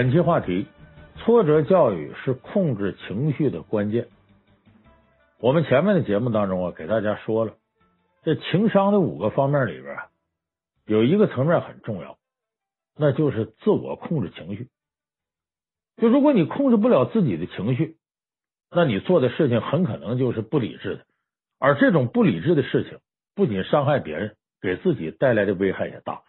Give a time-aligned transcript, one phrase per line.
[0.00, 0.66] 本期话题：
[1.16, 4.08] 挫折教育是控制情绪的关键。
[5.38, 7.52] 我们前面的节目当中啊，给大家说了，
[8.22, 10.06] 这情商的五个方面里边啊，
[10.86, 12.16] 有一个层面很重要，
[12.96, 14.70] 那就是自我控制情绪。
[15.98, 17.98] 就如果你控制不了自己的情绪，
[18.70, 21.04] 那你做的事情很可能就是不理智的，
[21.58, 23.00] 而这种不理智的事情
[23.34, 26.22] 不仅伤害别人，给自己带来的危害也大。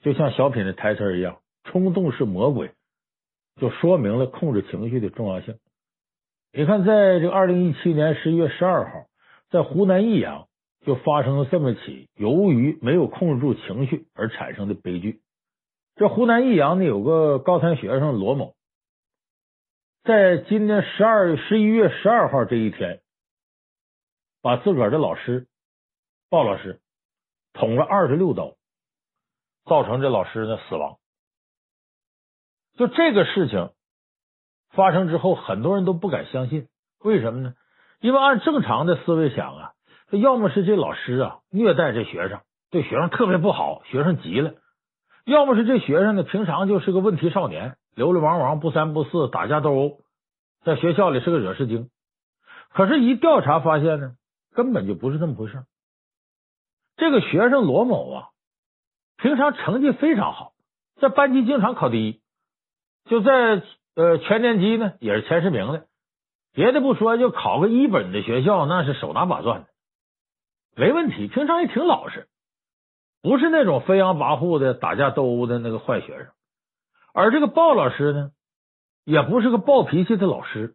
[0.00, 2.70] 就像小品的台词一样，“冲动是魔鬼”。
[3.60, 5.58] 就说明了控制情绪的重要性。
[6.52, 9.06] 你看，在这个二零一七年十一月十二号，
[9.50, 10.48] 在湖南益阳
[10.80, 15.20] 就发生了这么起由于没有控制住情绪而产生的悲剧。
[15.94, 18.54] 这湖南益阳呢，有个高三学生罗某，
[20.02, 23.02] 在今年十二十一月十二号这一天，
[24.40, 25.46] 把自个儿的老师
[26.30, 26.80] 鲍老师
[27.52, 28.54] 捅了二十六刀，
[29.66, 30.96] 造成这老师呢死亡。
[32.80, 33.72] 就这个事情
[34.70, 36.66] 发生之后，很多人都不敢相信。
[37.04, 37.52] 为什么呢？
[38.00, 39.72] 因为按正常的思维想啊，
[40.12, 44.52] 要么是这老师啊虐待这学生，对学生特别不好，学生急了；
[45.26, 49.98] 要么是这学生呢平常就是个问题少年，流流氓氓，不三不四，打架斗殴，
[50.64, 51.90] 在学校里是个惹事精。
[52.70, 54.12] 可是，一调查发现呢，
[54.54, 55.64] 根本就不是这么回事。
[56.96, 58.28] 这个学生罗某啊，
[59.18, 60.52] 平常成绩非常好，
[60.98, 62.19] 在班级经常考第一。
[63.04, 63.62] 就在
[63.96, 65.86] 呃全年级呢，也是前十名的。
[66.52, 69.66] 别的不说，就考个一本的学校，那是手拿把攥的，
[70.74, 71.28] 没问题。
[71.28, 72.28] 平常也挺老实，
[73.22, 76.26] 不是那种飞扬跋扈的打架斗殴的那个坏学生。
[77.12, 78.30] 而这个鲍老师呢，
[79.04, 80.74] 也不是个暴脾气的老师，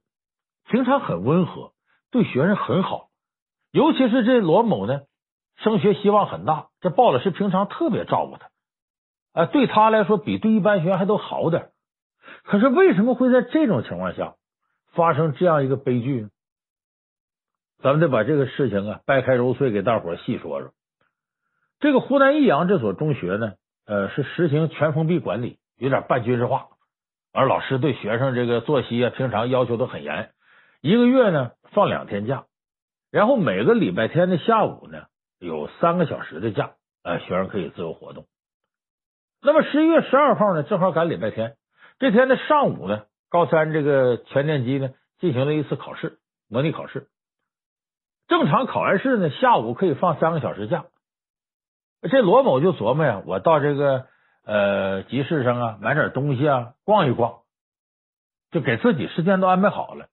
[0.70, 1.74] 平常很温和，
[2.10, 3.10] 对学生很好。
[3.72, 5.02] 尤其是这罗某呢，
[5.58, 8.50] 升学希望很大，这鲍老师平常特别照顾他，
[9.42, 11.72] 啊，对他来说比对一般学生还都好点。
[12.46, 14.36] 可是为什么会在这种情况下
[14.94, 16.30] 发生这样一个悲剧呢？
[17.80, 20.72] 咱们得把这个事情啊掰开揉碎给大伙细说说。
[21.80, 23.54] 这个湖南益阳这所中学呢，
[23.86, 26.68] 呃，是实行全封闭管理，有点半军事化，
[27.34, 30.32] 而老师对学生这个作息啊，平常要求都很严，
[30.82, 32.46] 一个月呢放两天假，
[33.12, 35.04] 然后每个礼拜天的下午呢
[35.40, 36.72] 有三个小时的假，
[37.04, 38.26] 呃，学生可以自由活动。
[39.42, 41.56] 那么十一月十二号呢，正好赶礼拜天。
[41.98, 44.90] 这天的上午呢，高三这个全年级呢
[45.20, 46.20] 进行了一次考试，
[46.50, 47.08] 模拟考试。
[48.28, 50.86] 正常考完试呢，下午可以放三个小时假。
[52.02, 54.08] 这罗某就琢磨呀，我到这个
[54.46, 57.40] 呃集市上啊买点东西啊，逛一逛，
[58.52, 60.08] 就给自己时间都安排好了。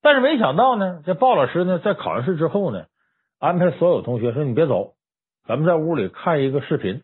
[0.00, 2.86] 但是没想到呢，这鲍老师呢在考完试之后呢，
[3.38, 4.94] 安排所有同学说：“你别走，
[5.46, 7.02] 咱们在屋里看一个视频。”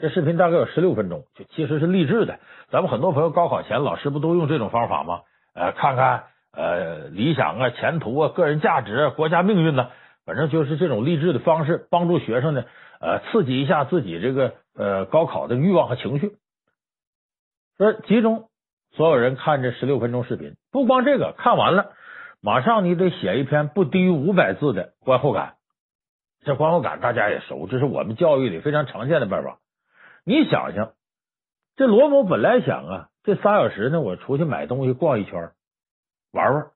[0.00, 2.38] 这视频大概有十六分钟，就其实是励志的。
[2.70, 5.22] 咱们很多朋友高考前，老师不都用这种方法吗？
[5.54, 9.90] 呃，看看呃理想啊、前途啊、个人价值啊、国家命运呢，
[10.24, 12.64] 反正就是这种励志的方式，帮助学生呢，
[13.00, 16.36] 呃，刺激一下自己这个呃高考的欲望和情绪。
[17.76, 18.44] 说集中
[18.92, 21.90] 所有人看这十六分钟视频，不光这个，看完了
[22.40, 25.54] 马上你得写一篇不低于五百字的观后感。
[26.44, 29.58] 这观后感大家也熟，这是我们教育里非常常见的办法。
[30.28, 30.92] 你想想，
[31.74, 35.52] 这罗某本来想啊，这仨小时呢，我出去买东西逛一圈，
[36.32, 36.66] 玩玩。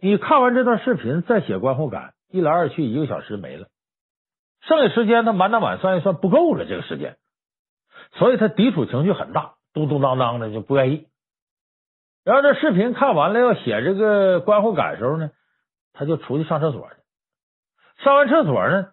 [0.00, 3.68] 你看完这段视频再写观后感，一来二去一个小时没了，
[4.62, 7.16] 剩下时间他满打满算一算不够了，这个时间，
[8.14, 11.06] 所以他抵触情绪很大，嘟嘟囔囔的就不愿意。
[12.24, 15.30] 然后这视频看完了要写这个观后感的时候呢，
[15.92, 18.02] 他就出去上厕所去。
[18.02, 18.88] 上完厕所呢，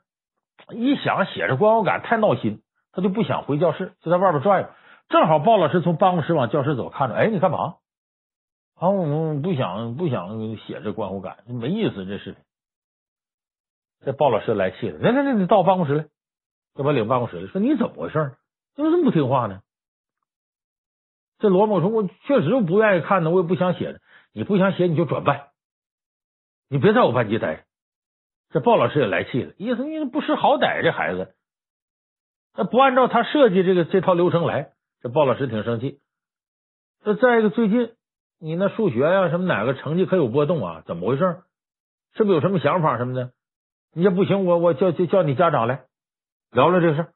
[0.70, 2.62] 一想写着观后感太闹心。
[2.92, 4.70] 他就不想回教室，就在外边转悠。
[5.10, 7.76] 正好鲍老师从办公室往教室走，看着，哎，你干嘛？
[8.76, 12.06] 啊，我不想不想写这观后感，没意思。
[12.06, 12.36] 这是，
[14.06, 16.06] 这鲍老师来气了，来来来，你到我办公室来，
[16.76, 18.36] 就把领办公室来，说你怎么回事？
[18.76, 19.62] 怎么这么不听话呢？
[21.40, 24.00] 这罗某说，我确实不愿意看呢，我也不想写。
[24.32, 25.48] 你不想写，你就转班，
[26.70, 27.64] 你别在我班级待着。
[28.52, 31.36] 这鲍老师也来气了，意思你不识好歹，这孩子。
[32.60, 36.02] 那不按照他设计这个这套流程来，这鲍老师挺生气。
[37.06, 37.94] 那再一个，最近
[38.38, 40.84] 你那数学呀、什么哪个成绩可有波动啊？
[40.86, 41.42] 怎么回事？
[42.16, 43.32] 是不是有什么想法什么的？
[43.94, 45.86] 你这不行，我我叫叫叫你家长来
[46.52, 47.14] 聊聊这个事。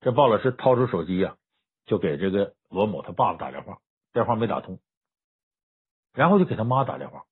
[0.00, 1.36] 这鲍老师掏出手机呀、
[1.84, 3.80] 就给这个罗某他爸爸打电话，
[4.14, 4.78] 电话没打通，
[6.14, 7.24] 然后就给他妈打电话。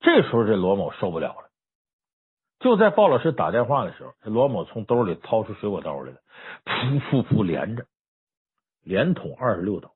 [0.00, 1.45] 这时候这罗某受不了了。
[2.58, 6.20] 就在鲍老师打电话的时候，罗某从兜里掏出水果刀来了，
[6.64, 7.86] 噗噗噗连着，
[8.82, 9.92] 连捅二十六刀。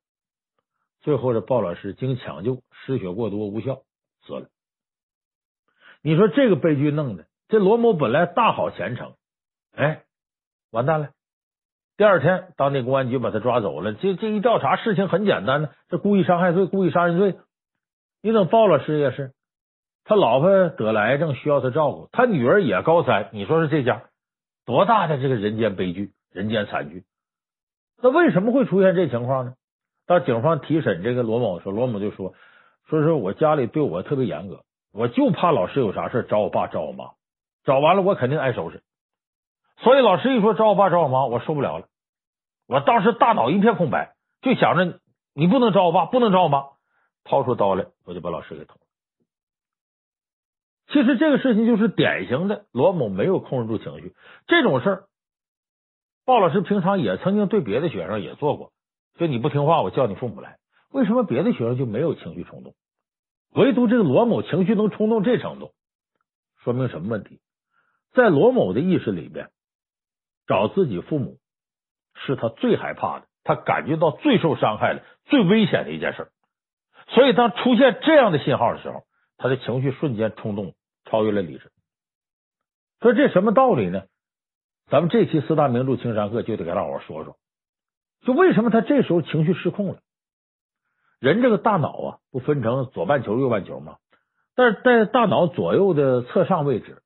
[1.00, 3.82] 最后这鲍老师经抢救失血过多无效
[4.26, 4.48] 死了。
[6.02, 9.14] 你说这个悲剧弄的，这罗某本来大好前程，
[9.74, 10.04] 哎，
[10.70, 11.10] 完蛋了。
[11.96, 13.92] 第二天，当地公安局把他抓走了。
[13.94, 17.38] 这这一调查，事情很简单呢，这故意伤害罪、故意杀人罪。
[18.22, 19.32] 你等鲍老师也是，
[20.10, 23.28] 他老婆得了癌症，需要他照顾，他女儿也高三。
[23.30, 24.02] 你说说这家
[24.66, 27.04] 多大的这个人间悲剧、人间惨剧？
[28.02, 29.54] 那为什么会出现这情况呢？
[30.08, 32.34] 当警方提审这个罗某的时候，罗某就说
[32.90, 37.10] ：“说是我家里对我特别严格，我就怕老师有啥事找我爸、找我妈，
[37.62, 38.82] 找完了我肯定挨收拾。
[39.76, 41.86] 所以老师一说找我爸、找我妈，我受不了了。”
[42.66, 44.98] 我当时大脑一片空白，就想着
[45.34, 46.64] 你不能找我爸，不能找我妈，
[47.22, 48.89] 掏出刀来，我就把老师给捅了。
[50.92, 54.14] 其实这个事情就是典型的罗某没有控制住情绪，
[54.46, 55.04] 这种事儿，
[56.24, 58.72] 鲍老师平常也曾经对别的学生也做过，
[59.18, 60.58] 就你不听话，我叫你父母来。
[60.92, 62.74] 为什么别的学生就没有情绪冲动，
[63.54, 65.72] 唯独这个罗某情绪能冲动这程度，
[66.64, 67.40] 说明什么问题？
[68.12, 69.48] 在罗某的意识里边，
[70.46, 71.38] 找自己父母。
[72.22, 76.28] 是他最害怕的，他感觉到最受伤害的、最危险的一件事。
[77.08, 79.04] 所以，当出现这样的信号的时候，
[79.38, 80.74] 他的情绪瞬间冲动，
[81.10, 81.70] 超越了理智。
[83.00, 84.04] 说这什么道理呢？
[84.88, 87.36] 咱们这期四大名著情商课就得给大伙说说，
[88.22, 90.00] 就为什么他这时候情绪失控了？
[91.20, 93.96] 人这个大脑啊，不分成左半球、右半球吗？
[94.56, 97.02] 但是在大脑左右的侧上位置，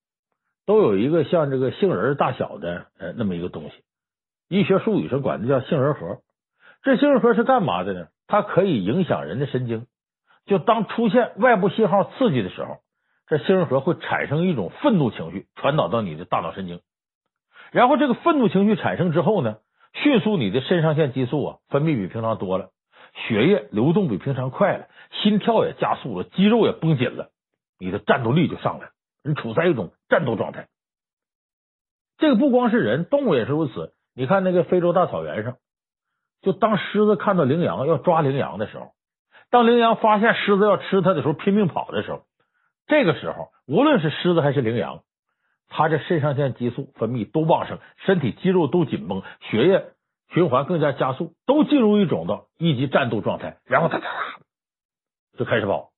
[0.66, 3.84] 都有一个像这个杏仁大小的呃那么一个东西。
[4.48, 6.20] 医学术语上管它叫杏仁核，
[6.82, 8.08] 这杏仁核是干嘛的呢？
[8.26, 9.86] 它可以影响人的神经。
[10.46, 12.78] 就当出现外部信号刺激的时候，
[13.26, 16.80] 这杏仁核会产生一种愤怒情绪，传导到你的大脑神经。
[17.72, 19.58] 然后这个愤怒情绪产生之后呢，
[19.94, 22.70] 迅速你的肾上腺激素啊分泌比平常多了，
[23.14, 24.88] 血液流动比平常快了，
[25.22, 27.30] 心跳也加速了，肌肉也绷紧了，
[27.78, 28.90] 你的战斗力就上来了，
[29.24, 30.68] 你处在一种战斗状态。
[32.18, 33.94] 这个不光是人，动物也是如此。
[34.14, 35.56] 你看那个非洲大草原上，
[36.42, 38.92] 就当狮子看到羚羊要抓羚羊的时候，
[39.50, 42.22] 当羚羊发现狮子要吃它的时候，拼命跑的时候，
[42.86, 45.02] 这个时候无论是狮子还是羚羊，
[45.69, 49.92] 它这肾上腺激素分泌都旺盛，身体肌肉都紧绷，血液
[50.28, 54.06] 循环更加加速，都进入一种的一级战斗状态，然后它哒
[55.36, 55.92] 就开始跑。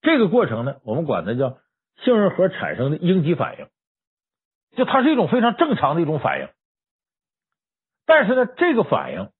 [0.00, 1.58] 这个过程呢，我们管它叫
[2.02, 3.68] 杏仁核产生的应激反应，
[4.76, 6.48] 就它是一种非常正常的一种反应。
[8.06, 9.30] 但是呢，这个反应，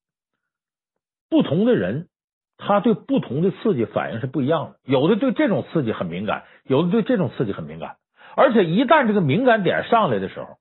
[1.28, 2.08] 不同的人
[2.56, 4.76] 他对不同的刺激反应是不一样的。
[4.84, 7.96] 有的对这种刺激很敏感，有的对这种刺激很敏感。
[8.36, 10.58] 而且一旦这个敏感点上来的时候，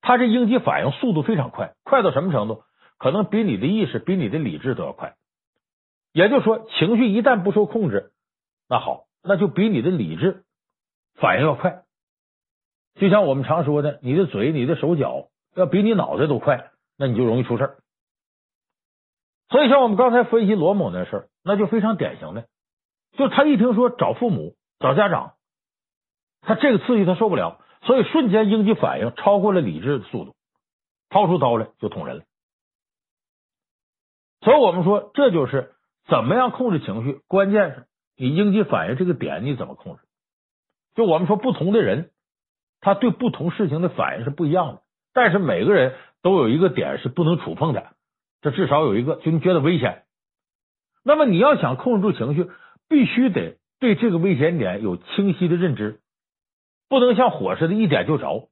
[0.00, 2.62] 他这应激反应速度非常快，快到什么程度？
[2.98, 5.14] 可能比你的意识、比你的理智都要快。
[6.12, 8.12] 也就是说，情绪一旦不受控制，
[8.68, 10.44] 那好，那就比你的理智
[11.14, 11.82] 反应要快。
[12.96, 16.70] 就像我们常说的，你的嘴、你的手脚要比你脑袋都快。
[16.96, 17.76] 那你就容易出事儿，
[19.54, 22.48] 所以像我们刚才分析罗某那事儿，那就非常典型的，
[23.12, 25.34] 就他一听说找父母、找家长，
[26.40, 30.34] 他这个刺激他受不了，所以瞬间应激反应超过了理智的速度，
[31.08, 32.24] 掏出刀来就捅人了。
[34.40, 35.70] 所以我们说，这就是
[36.08, 40.02] 怎么样控制情绪，关键是你应激反应这个点你怎么控制。
[40.96, 42.10] 就我们说，不同的人
[42.80, 44.82] 他对不同事情的反应是不一样的，
[45.12, 45.94] 但是每个人。
[46.24, 47.93] 都有一个点是不能触碰的，
[48.44, 50.02] 这至少有一个，就你觉得危险。
[51.02, 52.50] 那么你要想控制住情绪，
[52.90, 56.00] 必须得对这个危险点有清晰的认知，
[56.90, 58.50] 不能像火似的，一点就着。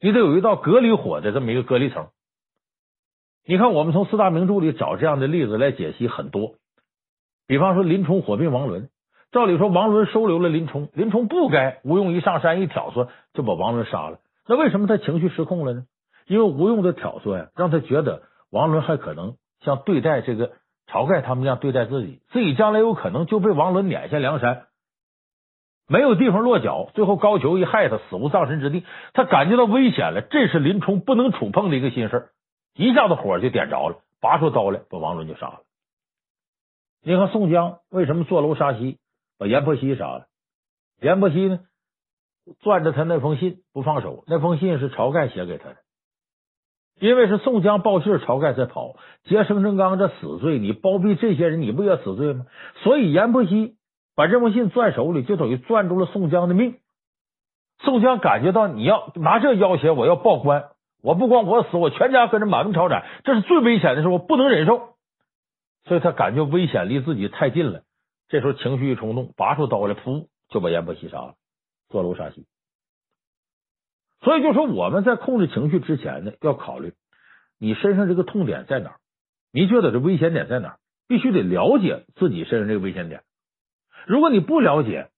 [0.00, 2.06] 你得有一道隔离火的这么一个隔离层。
[3.44, 6.54] 你看，我们从四大名著里找这样的例子来解析很多。
[7.48, 8.90] 比方说，林冲火并王伦，
[9.32, 14.20] 照理说王伦收留了林冲，林冲不该吴用一上山一挑唆就把王伦杀了。
[14.46, 15.84] 那为什么他情绪失控了呢？
[16.28, 20.52] 因为吴用的挑唆呀，让他觉得王伦还可能像对待这个
[20.86, 24.66] 晁盖他们这样对待自己，自己将来有可能就被王伦撵下梁山，
[25.86, 32.30] 没有地方落脚，最后高俅一害他死无葬身之地，他感觉到危险了，这是林冲不能触碰的一个心事，
[32.74, 35.60] 一下子火就点着了，拔出刀来把王伦就杀了。
[37.02, 38.98] 你看宋江为什么坐楼杀西，
[39.38, 40.26] 把阎婆惜杀了？
[41.00, 41.60] 阎婆惜呢，
[42.60, 45.76] 攥着他那封信不放手，那封信是晁盖写给他的。
[47.00, 48.94] 因为是宋江报信，晁盖才跑。
[49.24, 52.44] 劫生辰纲这死罪，你包庇这些人，你不也死罪吗？
[52.82, 53.76] 所以阎婆惜
[54.14, 56.76] 把这封信攥手里，就等于攥住了宋江的命。
[57.78, 60.66] 宋江感觉到你要拿这要挟我，要报官，
[61.02, 64.90] 我不光我死，我全家跟着满门抄斩，这是最危险的时候，我不能忍受。
[65.84, 67.80] 所以他感觉危险离自己太近了。
[68.28, 71.34] 这时候情绪一冲动，拔出刀来，噗，就把阎婆惜杀了，
[71.88, 72.44] 坐楼杀妻。
[74.22, 76.94] 所以就说我们在控制情绪之前呢，要考虑
[77.58, 78.96] 你身上这个痛点在哪儿，
[79.52, 83.22] 你觉得这危险点在哪儿，必须得了解自己身上这个危险点。
[84.06, 85.08] 如果你不了解，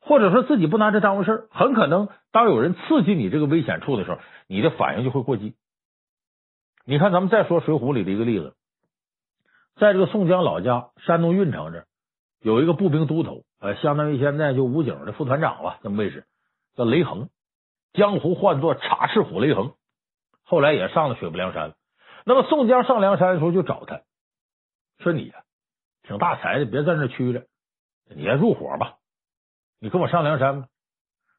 [0.00, 5.54] 或者说自己不拿这当回事，很可能当有人刺激你这个危险处的时候，你的反应就会过激。
[6.84, 8.54] 你看，咱们再说《水浒》里的一个例子，
[9.76, 11.84] 在这个宋江老家山东运城这。
[12.42, 16.24] 有一个步兵都头，呃，相当于现在就武警的副团长吧，这么位置，
[16.74, 17.28] 叫雷横，
[17.92, 19.74] 江湖唤作插翅虎雷横。
[20.44, 21.74] 后来也上了水泊梁山。
[22.24, 24.02] 那么宋江上梁山的时候就找他，
[24.98, 25.42] 说你呀，
[26.02, 27.46] 挺大才的，别在那屈着，
[28.14, 28.96] 你先入伙吧，
[29.80, 30.68] 你跟我上梁山吧。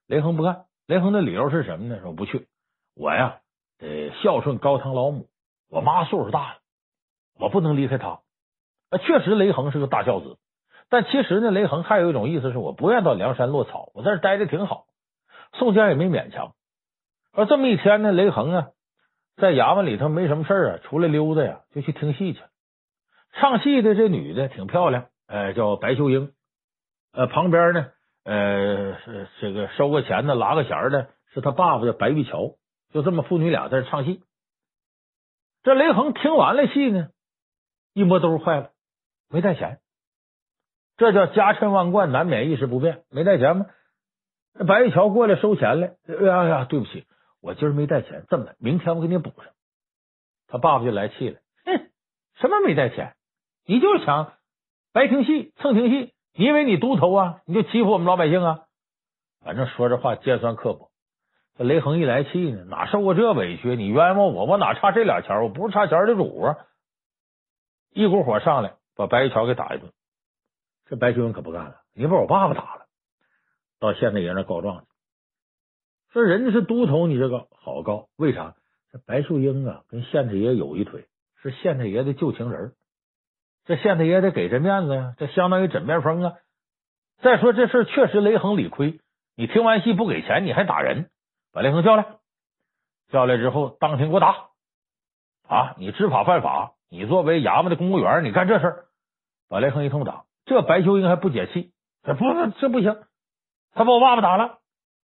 [0.07, 1.99] 雷横不干，雷横的理由是什么呢？
[2.01, 2.47] 说不去，
[2.95, 3.41] 我呀
[3.77, 5.27] 得孝顺高堂老母，
[5.69, 6.59] 我妈岁数大了，
[7.39, 8.21] 我不能离开她。
[9.05, 10.37] 确实雷横是个大孝子。
[10.89, 14.87] 但其实呢，雷横还有一种意思是我不愿到梁山落草，我在这待着挺好。
[15.53, 16.53] 宋江也没勉强。
[17.33, 18.67] 而这么一天呢，雷横啊，
[19.37, 22.41] 在衙门里头没什么事啊，出来溜达呀，就去听戏去。
[23.33, 26.33] 唱戏的这女的挺漂亮，呃，叫白秀英。
[27.13, 27.87] 呃，旁边呢，
[28.23, 28.97] 呃，
[29.39, 32.55] 这个收个钱的、拉个弦的，是他爸爸叫白玉桥。
[32.91, 34.21] 就这么父女俩在这唱戏。
[35.63, 37.09] 这雷横听完了戏呢，
[37.93, 38.71] 一摸兜坏了，
[39.29, 39.79] 没带钱。
[40.97, 43.03] 这叫家趁万贯，难免一时不便。
[43.09, 43.67] 没带钱吗？
[44.53, 45.95] 那白玉桥过来收钱来。
[46.07, 47.05] 哎呀呀，对不起，
[47.41, 48.25] 我今儿没带钱。
[48.29, 49.51] 这么的，明天我给你补上。
[50.47, 51.39] 他爸爸就来气了。
[51.65, 51.89] 哼，
[52.35, 53.15] 什么没带钱？
[53.65, 54.33] 你就是想
[54.91, 56.13] 白听戏，蹭听戏。
[56.33, 57.41] 你以为你都头啊？
[57.45, 58.61] 你就欺负我们老百姓啊？
[59.43, 60.91] 反正说这话尖酸刻薄。
[61.57, 63.75] 这雷横一来气呢，哪受过这委屈？
[63.75, 65.43] 你冤枉我，我哪差这俩钱？
[65.43, 66.57] 我不是差钱的主啊！
[67.93, 69.91] 一股火上来，把白玉桥给打一顿。
[70.85, 72.80] 这白秀英可不干了，你把我爸爸打了，
[73.81, 74.85] 到县太爷那告状去。
[76.13, 78.55] 说人家是都头，你这个好告，为啥？
[78.91, 81.07] 这白秀英啊，跟县太爷有一腿，
[81.41, 82.73] 是县太爷的旧情人。
[83.65, 86.33] 这县太爷得给这面子呀，这相当于枕边风啊。
[87.21, 88.99] 再说这事确实雷横理亏，
[89.35, 91.09] 你听完戏不给钱，你还打人，
[91.51, 92.05] 把雷横叫来，
[93.09, 94.49] 叫来之后当庭给我打
[95.47, 95.75] 啊！
[95.77, 98.85] 你知法犯法，你作为衙门的公务员，你干这事，
[99.49, 100.25] 把雷横一通打。
[100.45, 101.71] 这白秀英还不解气，
[102.03, 102.25] 这不
[102.59, 102.97] 这不行，
[103.73, 104.59] 他把我爸爸打了，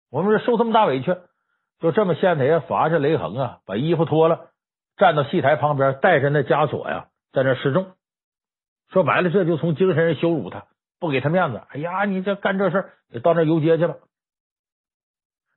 [0.10, 1.16] 我们这受这么大委屈，
[1.80, 4.50] 就这么县太爷罚着雷横啊，把衣服脱了，
[4.98, 7.94] 站到戏台旁边，带着那枷锁呀，在那示众。
[8.90, 10.66] 说白了，这就从精神上羞辱他，
[11.00, 11.62] 不给他面子。
[11.70, 13.96] 哎呀，你这干这事，你到那游街去吧。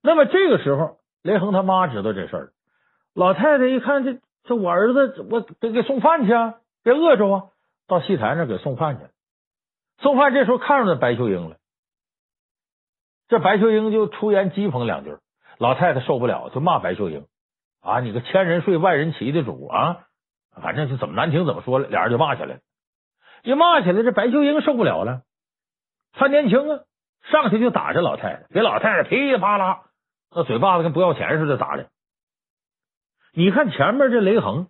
[0.03, 2.53] 那么这个时候，雷横他妈知道这事儿，
[3.15, 7.43] 老太太一看这这我儿子，我得给送饭去啊，别饿着啊，
[7.89, 9.05] 到戏台那给送饭去。
[9.99, 11.57] 送饭这时候看上那白秀英了，
[13.35, 15.19] 这白秀英就出言讥讽两句，
[15.59, 17.27] 老太太受不了，就骂白秀英
[17.81, 20.07] 啊，你个千人睡万人骑的主啊，
[20.63, 22.61] 反正就怎么难听怎么说了，俩人就骂起来了。
[23.43, 25.23] 一骂起来，这白秀英受不了了，
[26.13, 26.85] 她年轻啊，
[27.25, 29.81] 上去就打这老太太，给老太太噼里啪啦，
[30.31, 31.89] 那嘴巴子跟不要钱似的打的。
[33.33, 34.69] 你看前面这雷横，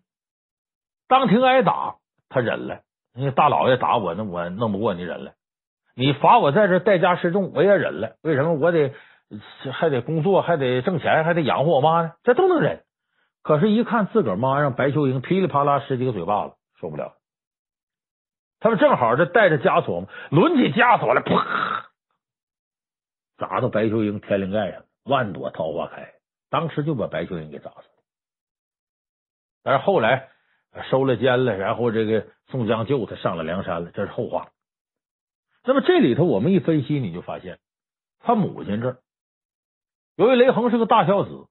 [1.07, 1.97] 当庭挨打，
[2.31, 2.81] 他忍了。
[3.13, 5.33] 你大老爷打我，那我弄不过你忍了。
[5.95, 8.17] 你罚我在这代家示众，我也忍了。
[8.23, 8.55] 为什么？
[8.55, 8.93] 我得
[9.73, 12.13] 还得工作，还得挣钱，还得养活我妈呢？
[12.23, 12.85] 这都能忍。
[13.43, 17.15] 可是，一看自个儿妈让白秀英噼里啪啦十几个嘴巴子，受不了。
[18.61, 21.87] 他们正好这带着枷锁嘛，抡起枷锁来，啪，
[23.37, 26.15] 砸到白秀英天灵盖上，万朵桃花开，
[26.51, 28.03] 当时就把白秀英给砸死了。
[29.63, 30.29] 但是后来。
[30.91, 34.49] 收了监了，然后这个宋江救他上了梁山了，这是后话。
[35.67, 37.59] 那么这里头我们一分析，你就发现
[38.21, 38.99] 他母亲这儿，
[40.17, 41.47] 由于雷横是个大孝子，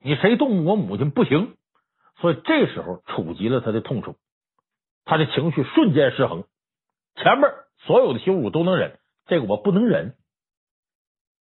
[0.00, 1.56] 你谁动我母亲不行，
[2.20, 4.16] 所以这时候触及了他的痛处，
[5.04, 6.44] 他的情绪瞬间失衡。
[7.16, 7.50] 前面
[7.86, 10.14] 所有的羞辱都能忍，这个我不能忍。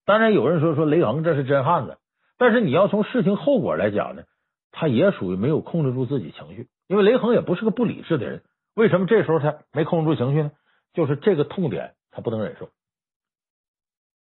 [0.05, 1.99] 当然有人说说雷横这是真汉子，
[2.37, 4.23] 但是你要从事情后果来讲呢，
[4.71, 6.67] 他也属于没有控制住自己情绪。
[6.87, 8.43] 因为雷横也不是个不理智的人，
[8.75, 10.51] 为什么这时候他没控制住情绪呢？
[10.93, 12.69] 就是这个痛点不能忍受。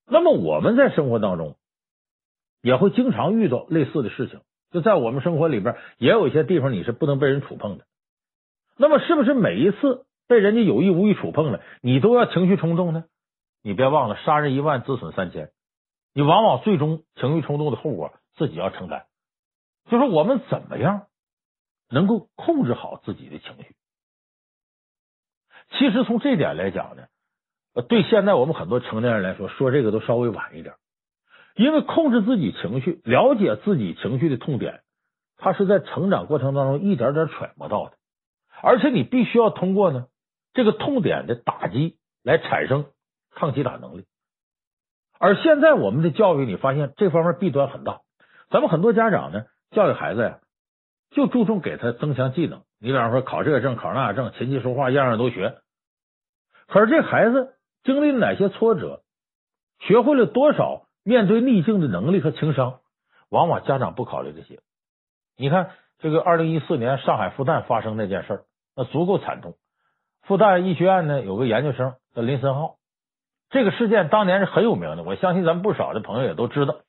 [0.06, 1.56] 那么我们在生活当中
[2.62, 4.40] 也会经常遇到类似的事情，
[4.70, 7.86] 就在我们生活里边也有一些地方你是不能被人触碰的。
[8.76, 13.04] 那么是不是每一次被人家有意无意触碰了，你都要情绪冲动呢？
[13.62, 15.50] 你别忘了，杀人一万，自损三千，
[16.12, 19.06] 你往往最终情绪冲动的后果自己要承担。
[19.90, 21.06] 就是我们怎么样？
[21.90, 23.74] 能够控制好自己的情绪。
[25.70, 27.06] 其实从这点来讲呢，
[27.82, 30.74] 对现在我们很多成年人来说，说这个都稍微晚一点，
[31.54, 34.80] 因为控制自己情绪、了解自己情绪的痛点，
[35.36, 37.92] 他是在成长过程当中一点点揣摩到的，
[38.62, 40.06] 而且你必须要通过呢
[40.54, 42.86] 这个痛点的打击来产生
[43.34, 44.06] 抗击打能力。
[45.20, 48.00] 而现在我们的教育，你发现这方面弊端很大。
[48.50, 50.38] 咱们很多家长呢，教育孩子呀，
[51.10, 52.62] 就注重给他增强技能。
[52.80, 55.58] 你比方说考这个证，考那个证，琴棋书画样样都学。
[56.68, 57.54] 可是这孩子
[57.84, 59.02] 经历了哪些挫折，
[59.80, 62.80] 学会了多少面对逆境的能力和情商，
[63.30, 64.60] 往往家长不考虑这些。
[65.36, 68.44] 你看这个二零一四年上海复旦发生那件事儿，
[68.76, 69.54] 那足够惨痛。
[70.22, 72.76] 复旦医学院呢，有个研究生叫林森浩。
[73.50, 76.80] 这个事件当年是很有名的，我相信咱们不少的朋友也都知道。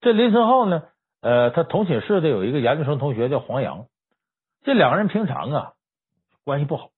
[0.00, 0.82] 这林森浩呢，
[1.22, 3.86] 呃，他同寝室的有一个研究生同学叫黄洋，
[4.62, 5.72] 这两个人平常啊
[6.44, 6.90] 关系不好，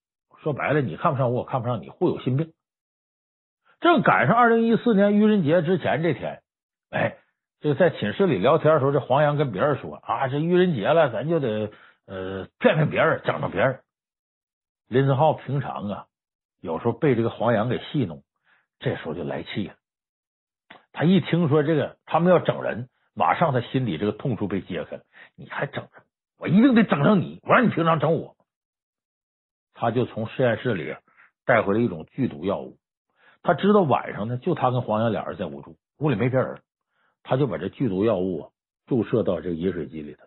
[0.43, 2.53] 说白了，你看不上我，我看不上你，互有心病。
[3.81, 6.43] 正赶上二零一四年愚人节之前这天，
[6.91, 7.17] 哎，
[7.61, 11.71] 这个在寝室里聊天的时候，这黄洋跟别人说啊，这愚人节了，咱就得
[12.07, 13.81] 呃骗骗别人，整整别人。
[14.89, 16.07] 林子浩平常啊，
[16.61, 18.23] 有时候被这个黄洋给戏弄。
[18.81, 19.75] 这时候就来气了，
[20.93, 25.03] 他一听说这个他们要整人，马上他心里这个痛处被揭开了。
[25.35, 26.05] 你还整人，
[26.39, 27.41] 我一定得整上你！
[27.43, 28.37] 我让你平常整我。
[29.75, 30.95] 他就从实验室里
[31.45, 32.77] 带回来一种剧毒药物，
[33.43, 36.61] 他知道晚上呢就他跟黄洋俩人在屋住，屋里没别人，
[37.23, 38.51] 他就把这剧毒药物啊
[38.87, 40.21] 注射到这个饮水机里头。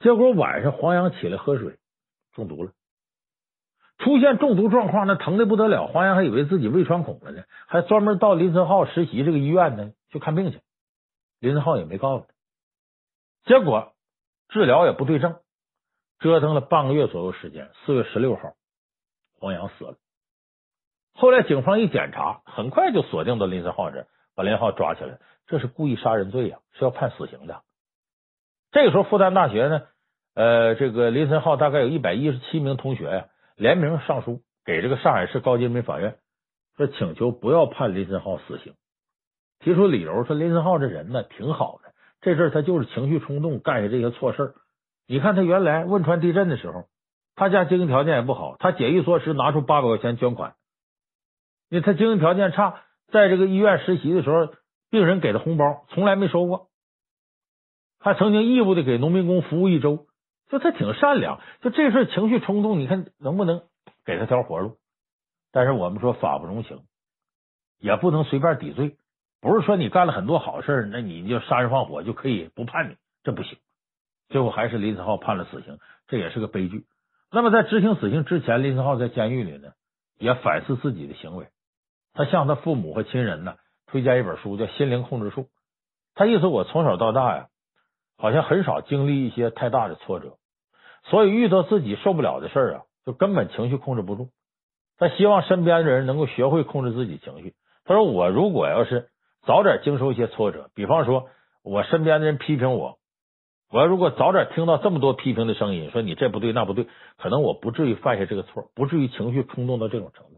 [0.00, 1.78] 结果晚上黄洋起来喝水，
[2.32, 2.72] 中毒了。
[3.98, 5.86] 出现中毒状况，那疼的不得了。
[5.86, 10.60] 黄洋还以为自己胃穿孔了呢，还专门到林森浩实习这个医院呢去看病去。
[11.38, 12.34] 林森浩也没告诉他，
[13.44, 13.92] 结果
[14.48, 15.36] 治疗也不对症，
[16.18, 17.70] 折腾了半个月左右时间。
[17.86, 18.54] 四月十六号，
[19.38, 19.96] 黄洋死了。
[21.14, 25.18] 后来警方一检查，很快就锁定到林森浩这，把林浩抓起来。
[25.46, 27.62] 这是故意杀人罪呀，是要判死刑的。
[28.70, 29.82] 这个时候，复旦大学呢，
[30.34, 33.26] 呃，这个林森浩大概有一百一十七名同学呀。
[33.54, 36.16] 联名上书给这个上海市高级人民法院，
[36.76, 38.72] 说请求不要判林森浩死刑，
[39.60, 44.54] 提出理由说林森浩这人呢挺好的，这事他就是情绪冲动干下这些错事。
[45.06, 46.86] 你看他原来汶川地震的时候，
[47.36, 50.54] 他家经济条件也不好，他节衣缩食拿出八百块钱捐款。
[51.72, 54.52] 因为他经济条件差，在这个医院实习的时候，
[54.90, 56.68] 病人给的红包从来没收过，
[57.98, 60.06] 还曾经义务的给农民工服务一周。
[60.50, 63.62] 就他挺善良，就这事情绪冲动，你看能不能
[64.04, 64.76] 给他条活路？
[65.50, 66.82] 但是我们说法不容情，
[67.78, 68.98] 也不能随便抵罪。
[69.40, 73.56] 不是说你干了很多好事，那你就杀人放火就可以不判你，这不行。
[74.28, 76.84] 最后还是林森浩判了死刑，这也是个悲剧。
[77.30, 79.72] 那么在执行死刑之前，林森浩在监狱里呢，
[80.18, 81.46] 也反思自己的行为。
[82.14, 83.54] 他向他父母和亲人呢
[83.86, 85.42] 推荐一本书，叫《心灵控制术》。
[86.14, 87.46] 他意思我从小到大呀，
[88.18, 90.36] 好像很少经历一些太大的挫折。
[91.04, 94.28] 所以遇到自己受不了的事儿啊，就根本情绪控制不住。
[94.98, 97.54] 他希望身边的人能够学会控制自己情绪。
[97.84, 99.08] 他说：“我如果要是
[99.44, 101.26] 早点经受一些挫折，比方说
[101.64, 102.98] 我身边的人批评我，
[103.72, 106.86] 我要如果早点听到这么多批评的声音，说你这不对那不对，
[107.18, 110.31] 可能我不至于犯下这个错，不至于情绪冲动到这种程度。”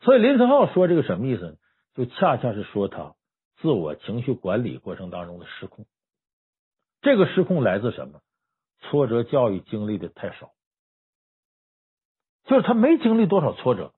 [0.00, 1.54] 所以林森浩说这个什么意思呢？
[1.94, 3.14] 就恰恰是说他
[3.56, 5.86] 自我情绪管理过程当中的失控。
[7.00, 8.20] 这个失控来自什么？
[8.82, 10.50] 挫折教育经历的太少，
[12.44, 13.94] 就是他没经历多少挫折，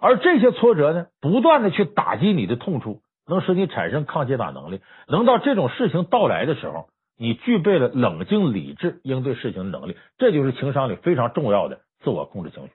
[0.00, 12.72] 而这些挫折呢，不断的去打击你的痛处，能使你产生抗击打能力，能到这种事情到来的时候，你具备了冷静理智应对事情的能力，这就是情商里非常重要的自我控制情绪。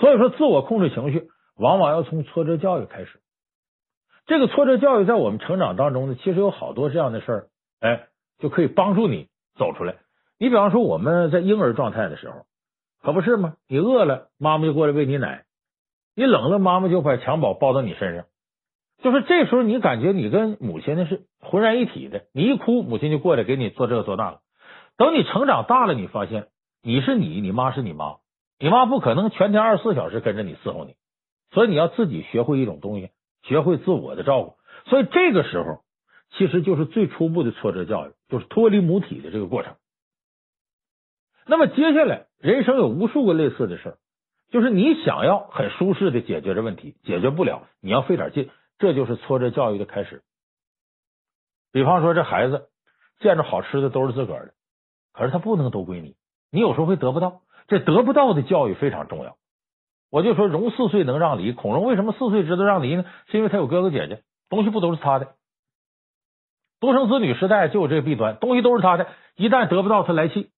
[0.00, 3.20] 所以说，自我控制情绪往往要从挫折教育开始。
[4.26, 7.48] 这个挫折教育在我们成长当中呢，其实有好多这样的事儿，
[7.80, 8.08] 哎，
[8.38, 9.28] 就可以帮助你。
[9.58, 9.96] 走出来，
[10.38, 12.46] 你比方说我们在婴儿状态的时候，
[13.02, 13.56] 可不是吗？
[13.68, 15.42] 你饿了，妈妈就过来喂你奶；
[16.14, 18.24] 你冷了，妈妈就把襁褓抱到你身上。
[19.02, 22.22] 就是这时候，你感觉你跟母亲呢是浑然一体的。
[22.32, 24.40] 你一哭，母亲就过来给你做这个做那个。
[24.96, 26.46] 等你成长大了，你发现
[26.80, 28.19] 你是你，你妈是你妈，
[28.60, 30.94] 你妈不可能全天二十四小时跟着你伺候你，
[31.50, 33.10] 所以你要自己学会一种东西，
[33.42, 34.56] 学会自我的照顾。
[34.88, 35.82] 所以这个时候。
[36.38, 39.74] 其实就是最初步的挫折教育，就是脱离母体的这个过程。
[41.44, 43.98] 那么接下来，人生有无数个类似的事儿，
[44.52, 50.22] 就是你想要很舒适的解决这问题，解决不了，你要费点劲，这就是挫折教育的开始。
[51.72, 52.68] 比方说，这孩子
[53.18, 54.54] 见着好吃的都是自个儿的，
[55.12, 56.14] 可是他不能都归你，
[56.52, 59.36] 你有时候会得不到，这得不到的教育非常重要。
[60.10, 63.04] 我就说，融四岁能让梨，孔融为什么四岁知道让梨呢？
[63.28, 65.36] 是因为他有哥哥姐姐，东西不都是他的。
[66.80, 69.06] 独生子女时代就有这个弊端，东西都是他的，
[69.36, 70.50] 一旦得不到，他来气。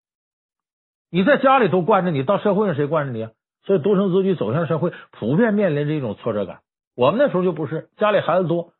[1.10, 3.30] 你在家里都惯着你，到社会上谁惯着你啊？
[3.66, 6.60] 所以独生子女走向社会，普遍面临着一种挫折感。
[6.96, 8.72] 我们那时候就不是，家里孩子多，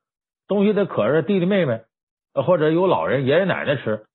[0.49, 1.83] 东西得可着弟弟妹妹，
[2.33, 4.07] 或者有老人爷爷奶奶吃，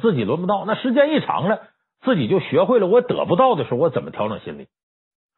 [0.00, 0.64] 自己轮不到。
[0.64, 1.60] 那时间一长了，
[2.02, 4.68] 自己就学会了，我得不到的时候，我怎么调整心理。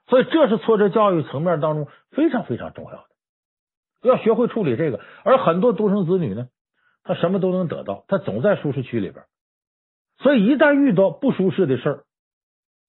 [0.07, 3.07] 所以，这是挫折教育层面当中非常非常重要的，
[4.03, 5.01] 要学会处理这个。
[5.25, 6.49] 而很多独生子女呢，
[7.05, 9.25] 他什么都能得到，他总在舒适区里边，
[10.19, 12.05] 所以一旦遇到不舒适的事儿，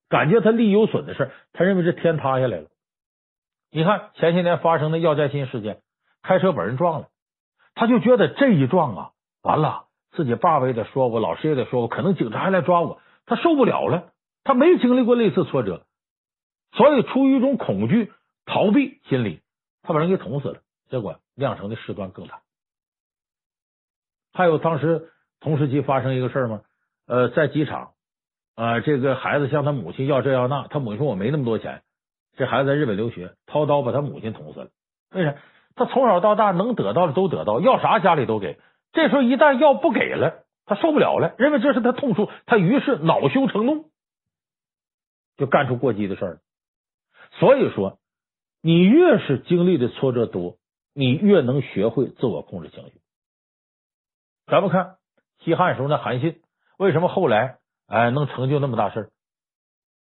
[0.10, 2.68] 感觉他利有损的事儿，他认为这天塌下来了。
[3.72, 5.80] 你看前些年发生的药家鑫事件，
[6.24, 7.08] 开车把人撞了，
[7.76, 9.12] 他就觉得这一撞啊，
[9.44, 14.12] 完了，自己爸爸也得说我，老师也得说我，可能警察还来抓我，他受不了了。
[14.44, 15.86] 他没经历过类似挫折。
[16.74, 18.12] 所以，出于一种恐惧、
[18.46, 19.42] 逃避心理，
[19.84, 22.42] 他把人给捅死了，结果酿成的事端更大。
[24.34, 26.62] 还有当时同时期发生一个事儿吗？
[27.06, 27.92] 呃，在机场，
[28.56, 31.84] 啊、这个孩子向他母亲要这要那，他母亲说我没那么多钱。
[32.38, 34.70] 这孩子在日本留学，掏刀把他母亲捅死了。
[35.12, 35.36] 为啥？
[35.76, 38.60] 他从小到大能得到的都得到，要啥家里都给。
[38.94, 43.90] 这时候一旦要不给了，他受不了了，认为这是他痛处，他于是恼羞成怒，
[45.38, 46.42] 就干出过激的事儿。
[47.40, 48.00] 所以说，
[48.62, 50.58] 你越是经历的挫折多，
[50.94, 53.02] 你越能学会自我控制情绪。
[54.46, 54.98] 咱们看
[55.40, 56.42] 西汉时候那韩信，
[56.78, 59.12] 为什么后来哎能成就那么大事？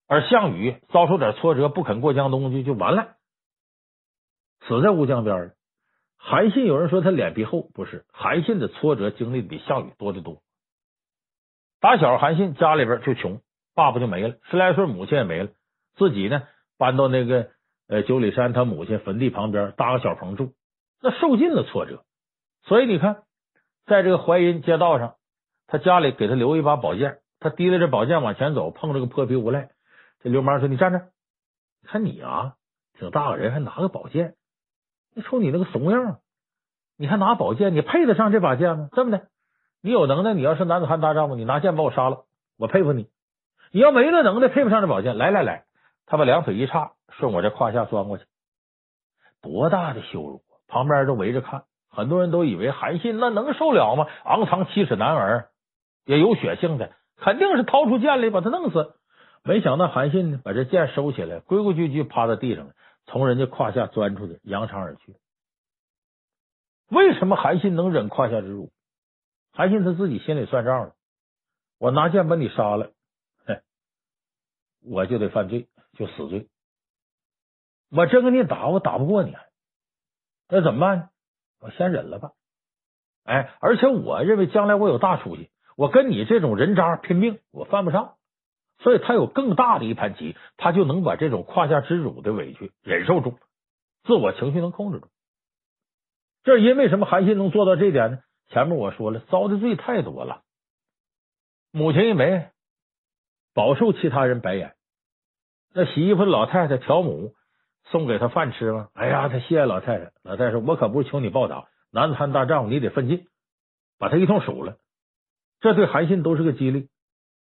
[0.07, 3.15] 而项羽遭受点挫折，不肯过江东去，就完了，
[4.67, 5.53] 死在乌江边了。
[6.17, 10.43] 韩信有人说他脸皮厚，不是，韩信的挫折经历比项羽多得多。
[11.81, 13.41] 打小韩信家里边就穷，
[13.75, 15.49] 爸爸就没了，十来岁母亲也没了，
[15.95, 16.43] 自己呢？
[16.77, 17.49] 搬到那个
[17.87, 20.53] 呃九里山他母亲坟地旁边搭个小棚住，
[21.01, 22.03] 那受尽了挫折。
[22.63, 23.23] 所以你看，
[23.85, 25.15] 在这个淮阴街道上，
[25.67, 29.69] 他家里给他留一把宝剑，他提着这宝剑往前走，碰着个泼皮无赖。
[30.21, 31.01] 这流氓说：“你站这，
[31.87, 32.53] 看你啊，
[32.99, 34.35] 挺大个人还拿个宝剑，
[35.15, 36.19] 你瞅你那个怂样，
[36.95, 38.89] 你还拿宝剑，你配得上这把剑吗？
[38.91, 39.27] 这么的，
[39.81, 42.25] 你有能耐，你要是男子汉大丈夫，你拿剑把我杀了，
[42.57, 43.07] 我佩服你。
[43.71, 45.65] 你要没那能耐，配不上这宝剑，来来来。”
[46.05, 48.25] 他把两腿一叉，顺我这胯下钻过去，
[49.41, 50.41] 多大的羞辱！
[50.67, 54.07] 旁边都围着看，很多人都以为韩信那能受了吗？
[54.25, 55.47] 昂藏七尺男儿，
[56.05, 58.95] 也有血性的，肯定是掏出剑来把他弄死。
[59.43, 62.67] 没想到韩信呢，把这剑收起来，规规矩矩趴在地上，
[63.05, 65.15] 从人家胯下钻出去，扬长而去。
[66.89, 68.69] 为什么韩信能忍胯下之辱？
[69.53, 70.95] 韩信他自己心里算账了，
[71.77, 72.91] 我拿剑把你杀了，
[73.45, 73.61] 嘿，
[74.83, 75.67] 我就得犯罪。
[75.97, 76.47] 就死罪，
[77.91, 79.35] 我真跟你打，我打不过你，
[80.47, 81.09] 那怎么办呢？
[81.59, 82.31] 我先忍了吧。
[83.25, 88.15] 哎，而且我认为将来我有大出息，我跟你这种人渣拼命，我犯不上。
[88.79, 93.37] 所以他有更大的一盘棋，他就能把这种胯下之辱的委屈忍受住，
[94.03, 95.09] 自我情绪能控制住。
[96.43, 97.05] 这是因为什么？
[97.05, 98.19] 韩信能做到这点呢？
[98.51, 100.41] 前面我说了，遭的罪太多了，
[101.71, 102.49] 母亲一没，
[103.53, 104.75] 饱受其他人白眼。
[105.73, 107.33] 那洗衣服的老太太条母
[107.85, 108.89] 送给他饭吃吗？
[108.93, 110.11] 哎呀，他谢谢老太太。
[110.21, 113.25] 老太太说：“我可不是求你报答，男子汉大丈夫，你得奋进。”
[113.97, 114.77] 把他一通数了，
[115.61, 116.89] 这对韩信都是个激励。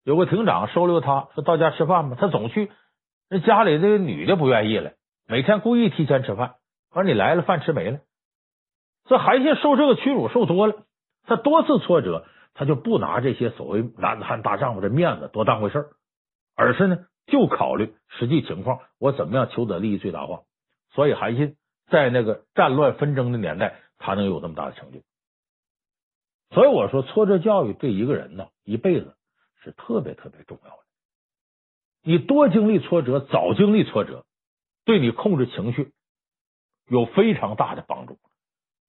[0.05, 2.71] 有个亭长收留他，说到家吃饭吧，他总去。
[3.29, 4.93] 那家里这个女的不愿意了，
[5.27, 6.55] 每天故意提前吃饭。
[6.91, 8.01] 而你来了，饭吃没了。
[9.07, 10.85] 这韩信受这个屈辱受多了，
[11.25, 15.91] 他多次挫折，他就不拿这些所谓男子汉大丈夫的面子多当回事儿
[16.55, 17.07] 而是呢。
[17.27, 20.41] 就考虑实际情况，我怎么样求得利益最大化？
[20.93, 21.55] 所以韩信
[21.89, 24.99] 在那个战乱纷争的年代，他能有这么大的成就。
[26.53, 29.15] 所以我说，挫折教育对一个人呢，一辈子
[29.63, 30.83] 是特别特别重要的。
[32.03, 34.25] 你多经历挫折，早经历挫折，
[34.85, 35.93] 对你控制情绪
[36.89, 38.19] 有非常大的帮助。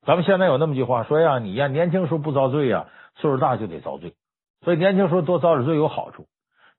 [0.06, 4.14] 咱们现在有那么句话说呀，你呀年轻时候不遭罪呀，岁数大就得遭罪。
[4.62, 6.28] 所以年轻时候多遭点罪有好处。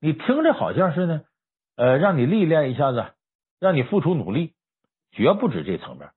[0.01, 1.23] 你听着好像是呢。
[1.75, 3.07] 呃，让你历练一下子，
[3.59, 4.53] 让你付出努力，
[5.11, 6.11] 绝不止这层面。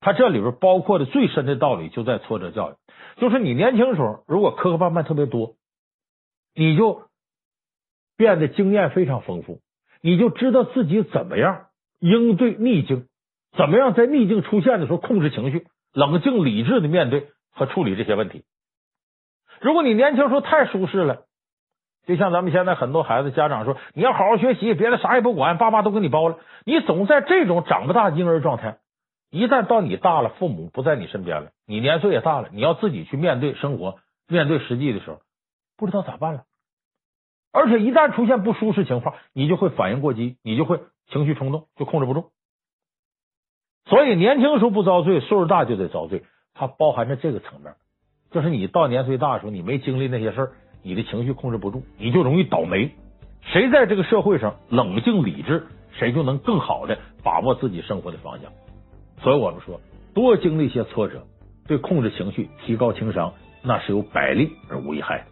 [0.00, 2.74] 他这里边包括的最深的道理就在挫折教育，
[3.16, 5.54] 就是你年轻时候如果磕磕绊绊特别多，
[6.54, 7.08] 你就
[8.18, 9.60] 变得经验非常丰富，
[10.02, 11.68] 你就知道自己怎么样
[12.00, 13.08] 应对逆境，
[13.56, 15.66] 怎么样在逆境出现的时候控制情绪，
[15.98, 18.44] 冷静理智的面对和处理这些问题。
[19.60, 21.24] 如果你年轻时候太舒适了，
[22.06, 26.38] 就像咱们现在很多孩子家长说，你要好好学习，别的啥也不管，爸妈都给你包了。
[26.64, 28.78] 你总在这种长不大婴儿状态，
[29.32, 35.20] 一旦到你大了，父母不在你身边了，你年岁也大了，你要自己去面对生活、面对实际的时候，
[35.76, 36.44] 不知道咋办了。
[37.52, 42.30] 而且一旦出现不舒适情况，你就会反应过激，你就会情绪冲动，就控制不住。
[43.88, 46.22] 所以年轻时候不遭罪，岁数大就得遭罪。
[46.54, 47.72] 它包含着这个层面，
[48.30, 50.50] 就是你到年岁大的时候，你没经历那些事儿。
[50.82, 52.90] 你的情绪控制不住，你就容易倒霉。
[53.42, 55.66] 谁在这个社会上冷静理智，
[55.98, 58.52] 谁就能更好的把握自己生活的方向。
[59.22, 59.80] 所以我们说，
[60.14, 61.24] 多经历一些挫折，
[61.66, 65.24] 对控制情绪、提高情商，那是有百利而无一害的。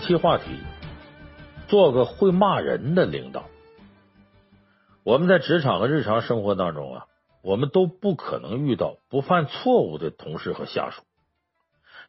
[0.00, 0.44] 本期话题：
[1.68, 3.50] 做个会骂人的领导。
[5.04, 7.04] 我们在职场和日常生活当中啊，
[7.42, 11.02] 我们都不可能遇到不犯错误的同事和下属。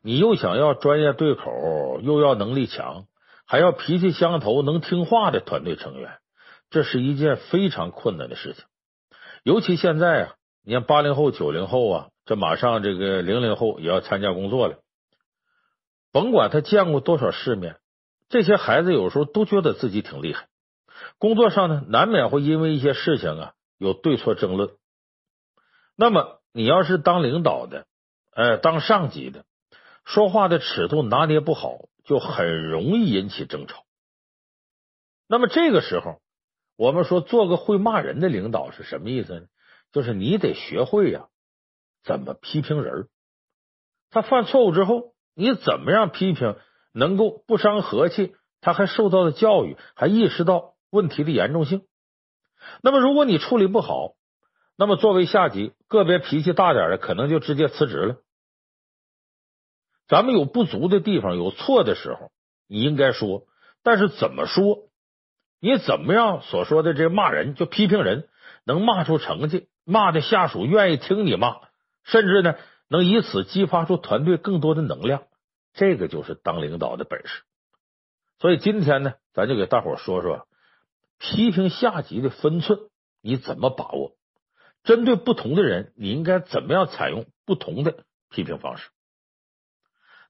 [0.01, 3.07] 你又想要专业对口，又要能力强，
[3.45, 6.19] 还要脾气相投、能听话的团队成员，
[6.69, 8.63] 这是一件非常困难的事情。
[9.43, 14.77] 尤其现在啊，你看八零后、九零后啊，这马上这个零零后也要参加工作了。
[16.13, 17.77] 甭管他见过多少世面，
[18.31, 20.47] 这些孩子有时候都觉得自己挺厉害。
[21.19, 24.71] 工作上呢，难免会因为一些事情啊有对错争论。
[25.95, 27.85] 那么你要是当领导的，
[28.31, 29.45] 哎，当上级的，
[30.05, 33.83] 说话的尺度拿捏不好，就很容易引起争吵。
[35.27, 36.21] 那么这个时候，
[36.77, 39.45] 我们说做个会骂人的领导是什么意思呢？
[39.91, 41.27] 就是你得学会呀，
[42.03, 43.09] 怎么批评人。
[44.09, 45.11] 他犯错误之后。
[45.33, 46.57] 你怎么样批评
[46.93, 48.35] 能够不伤和气？
[48.61, 51.83] 他还受到了教育，还意识到问题的严重性。
[52.81, 54.13] 那么，如果你处理不好，
[54.77, 58.15] 那么作为下级，个别脾气大点的可能就直接辞职了。
[60.07, 62.31] 咱们有不足的地方，有错的时候，
[62.67, 63.43] 你应该说，
[63.81, 64.89] 但是怎么说？
[65.59, 68.27] 你怎么样所说的这骂人，就批评人，
[68.63, 71.61] 能骂出成绩，骂的下属愿意听你骂，
[72.03, 72.55] 甚至呢？
[72.87, 75.23] 能以此激发出团队更多的能量，
[75.73, 77.43] 这个就是当领导的本事。
[78.39, 80.47] 所以今天呢，咱就给大伙说说
[81.19, 82.79] 批评下级的分寸，
[83.21, 84.15] 你怎么把握？
[84.83, 88.89] 针对不同的人，你应该怎么样采用不同的批评方式？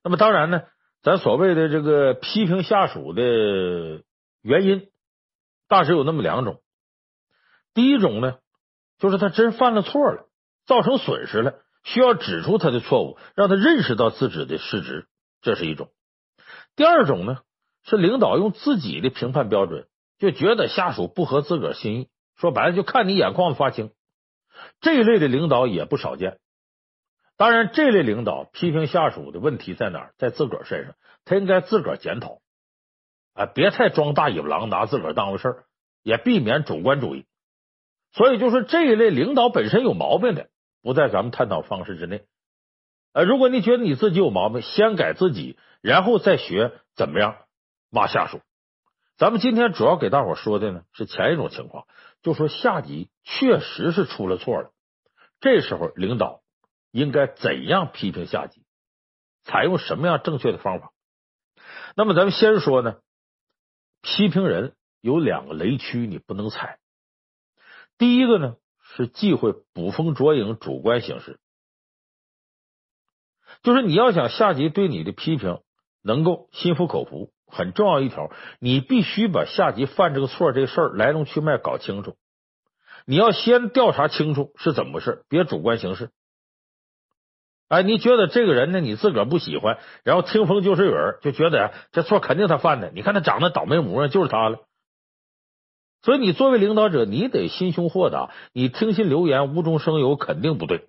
[0.04, 0.64] 那么当然呢，
[1.02, 4.02] 咱所谓的这个批评下属的
[4.42, 4.90] 原因，
[5.68, 6.60] 大致有那么两种。
[7.72, 8.38] 第一种呢，
[8.98, 10.28] 就是他真犯了错了，
[10.66, 11.54] 造成损失了。
[11.84, 15.08] 需要指出他的错误，让他认识到自己的失职，
[15.42, 15.90] 这是一种。
[16.76, 17.40] 第二种呢，
[17.82, 19.86] 是领导用自己的评判标准，
[20.18, 23.90] 就觉得下属不合自个儿心意，说白了就看你眼眶子发青。
[24.80, 26.38] 这一类的领导也不少见。
[27.36, 30.14] 当然，这类领导批评下属的问题在哪儿？
[30.16, 32.38] 在自个儿身上，他应该自个儿检讨，
[33.34, 35.64] 啊，别太装大尾巴狼，拿自个儿当回事儿，
[36.02, 37.26] 也避免主观主义。
[38.12, 40.48] 所以，就是这一类领导本身有毛病的。
[40.82, 42.24] 不在咱们探讨方式之内。
[43.12, 47.36] 呃，如果你觉得你自己有毛病，先改自己，然后再学怎么样
[47.90, 48.40] 骂下属。
[49.16, 51.86] 咱们今天主要给大伙说的呢是前一种情况，
[52.22, 54.72] 就说下级确实是出了错了，
[55.40, 56.42] 这时候领导
[56.90, 58.64] 应该怎样批评下级，
[59.44, 60.92] 采用什么样正确的方法？
[61.96, 62.96] 那么咱们先说呢，
[64.00, 66.78] 批评人有两个雷区，你不能踩。
[67.98, 68.56] 第一个呢。
[68.94, 71.40] 是忌讳捕风捉影、主观行事，
[73.62, 75.60] 就是你要想下级对你的批评
[76.02, 82.16] 能够心服口服，很重要一条，你必须把下级犯这个错这事儿来龙去脉搞清楚。
[83.06, 86.10] 你要先调查清楚是怎么回事，别主观行事。
[87.68, 92.90] 哎，你觉得这个人呢，你自个儿不喜欢，然后听风就是雨，就觉得这错肯定他犯的。
[92.94, 94.58] 你看他长得倒霉模样，就是他了。
[96.02, 98.30] 所以，你作为领导者，你得心胸豁达。
[98.52, 100.88] 你听信流言，无中生有，肯定不对。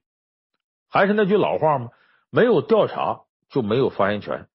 [0.90, 1.90] 还是那句老话吗，
[2.34, 4.48] 没有调查就没有发言权。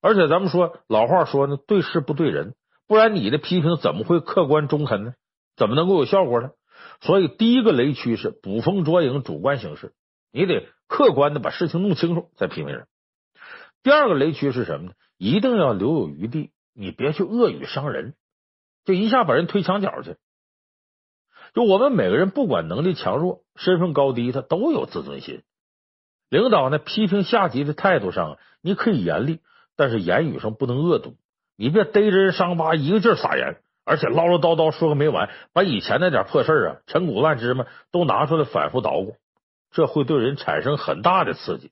[0.00, 2.56] 而且，咱们说老话说呢，对事不对人，
[2.88, 5.14] 不然你的批评怎么会客观中肯呢？
[5.54, 6.50] 怎么能够有效果呢？
[7.00, 9.94] 所以，第一个雷区是捕风捉影、主观行事。
[10.32, 12.88] 你得客观的把事情弄清楚再批评人。
[13.84, 14.92] 第二个雷区是什么呢？
[15.16, 18.16] 一定要留有余地，你别去恶语伤人，
[18.84, 20.16] 就一下把人推墙角去。
[21.54, 25.44] 就我们每个人，不管能力强弱、身份高低，他都有自尊心。
[26.34, 29.38] 领导呢，批评下级的态度上，你可以严厉，
[29.76, 31.14] 但是言语上不能恶毒。
[31.56, 39.14] 你别逮着人伤疤，一个劲儿撒盐，而且唠唠叨叨说个没完，把以前那点破事啊、陈谷烂芝麻都拿出来反复捣鼓，
[39.70, 41.70] 这会对人产生很大的刺激。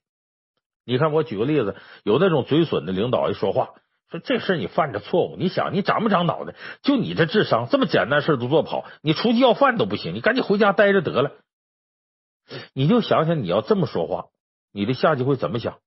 [0.85, 3.71] 你看，我举个例子，有那种嘴损的领导一说话，
[4.09, 6.55] 说这事你犯着错误，你想你长不长脑袋？
[6.83, 11.31] 就你这智商，这么简单事都做不好，你出去要饭都不行，你赶紧回家待着得了。
[12.73, 14.27] 你就想想，你要这么说话，
[14.73, 15.79] 你的下级会怎么想？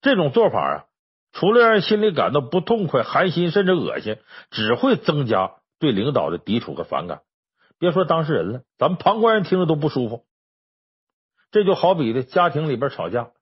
[0.00, 0.84] 这种做法啊。
[1.32, 4.16] 除了让人心里感到不痛快、寒心甚至恶心，
[4.50, 7.20] 只会增加对领导的抵触和反感。
[7.78, 10.24] 别说当事人了，咱们旁观人听着都不舒服。
[11.50, 13.32] 这就好比的家庭里边吵架，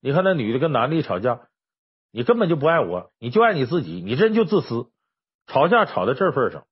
[0.00, 1.48] 你看那女的跟男的一吵架，
[2.12, 4.90] 你根本就不爱我，你就爱你自己，你这人就自私。
[5.48, 6.66] 吵架吵到这份上，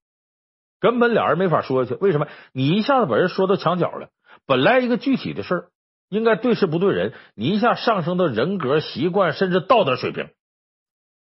[0.79, 1.99] 根本俩人没法说下去。
[1.99, 2.29] 为什么？
[2.53, 4.11] 你一下子把人说到墙角了。
[4.45, 5.71] 本来一个具体的事儿，
[6.09, 10.29] 应该对事不对人，你一下上升到人格、习惯甚至道德水平。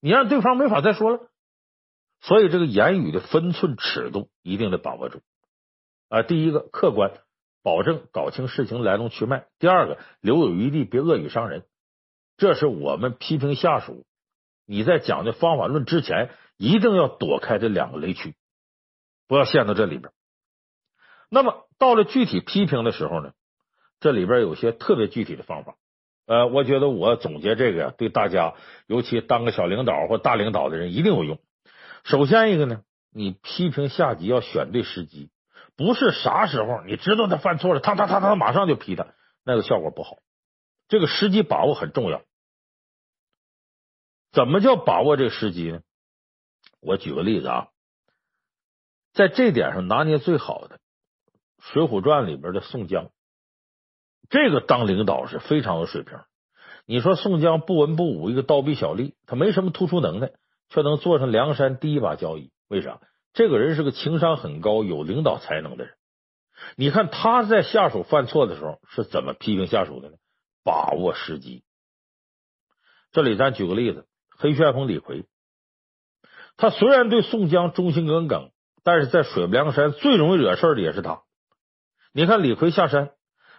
[0.00, 1.28] 你让对方没法再说了，
[2.20, 5.20] 所以这个言语的分寸尺度一定得把握住
[6.08, 6.22] 啊！
[6.22, 7.12] 第一个，客观，
[7.62, 11.64] 保证搞清事情来龙去脉；第二个，留有余地，别恶语伤人。
[12.36, 14.06] 这是我们批评下属，
[14.64, 18.34] 你在讲的方法论之前，一定要躲开这两个雷区，
[19.26, 20.12] 不要陷到这里边。
[21.28, 23.32] 那么到了具体批评的时候呢，
[24.00, 25.76] 这里边有些特别具体的方法。
[26.26, 28.54] 呃，我觉得我总结这个呀，对大家，
[28.86, 31.38] 尤其当个小领导或大领导的人一定有用。
[32.04, 35.30] 首先一个呢，你批评下级要选对时机，
[35.74, 40.18] 不是啥时候你知道他犯错了，他他他他马上就批他，那个效果不好。
[40.88, 42.22] 这个时机把握很重要。
[44.30, 45.80] 怎么叫把握这个时机呢？
[46.80, 47.68] 我举个例子啊，
[49.14, 50.76] 在这点上拿捏最好的，
[51.58, 53.10] 《水浒传》里边的宋江。
[54.30, 56.18] 这个当领导是非常有水平。
[56.84, 60.32] 你说宋江不文不武，一个刀笔小吏，他没什么突出能耐，
[60.68, 62.50] 却能坐上梁山第一把交椅。
[62.68, 63.00] 为啥？
[63.34, 65.94] 这个人是个情商很高、有领导才能的人。
[66.76, 70.16] 你看他在下属犯错的时候是怎么批评下属的呢？
[70.64, 71.62] 把握时机。
[73.12, 75.26] 这里咱举个例子，黑旋风李逵，
[76.56, 78.50] 他虽然对宋江忠心耿耿，
[78.82, 81.22] 但是在水泊梁山最容易惹事的也是他。
[82.12, 83.10] 你看李逵下山。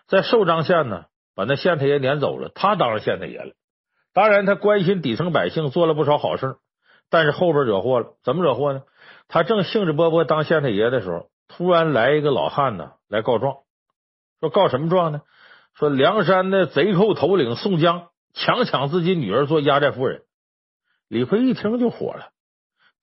[0.10, 3.54] 在寿张县呢，把那县太爷撵走了，他当上县太爷了。
[4.12, 6.58] 当然，他关心底层百姓，做了不少好事。
[7.12, 8.82] 但是后边惹祸了，怎么惹祸呢？
[9.28, 13.58] 他正兴致勃勃当县太爷的时候，突然来一个老汉呢，来告状，
[14.40, 15.22] 说告什么状呢？
[15.76, 20.24] 说梁山的贼寇头领宋江强抢自己女儿做压寨夫人。
[21.08, 22.32] 李逵一听就火了，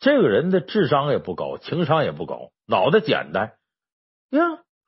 [0.01, 3.55] 这个人的智商也不高，情商也不高，脑袋简单
[4.31, 4.41] 呀。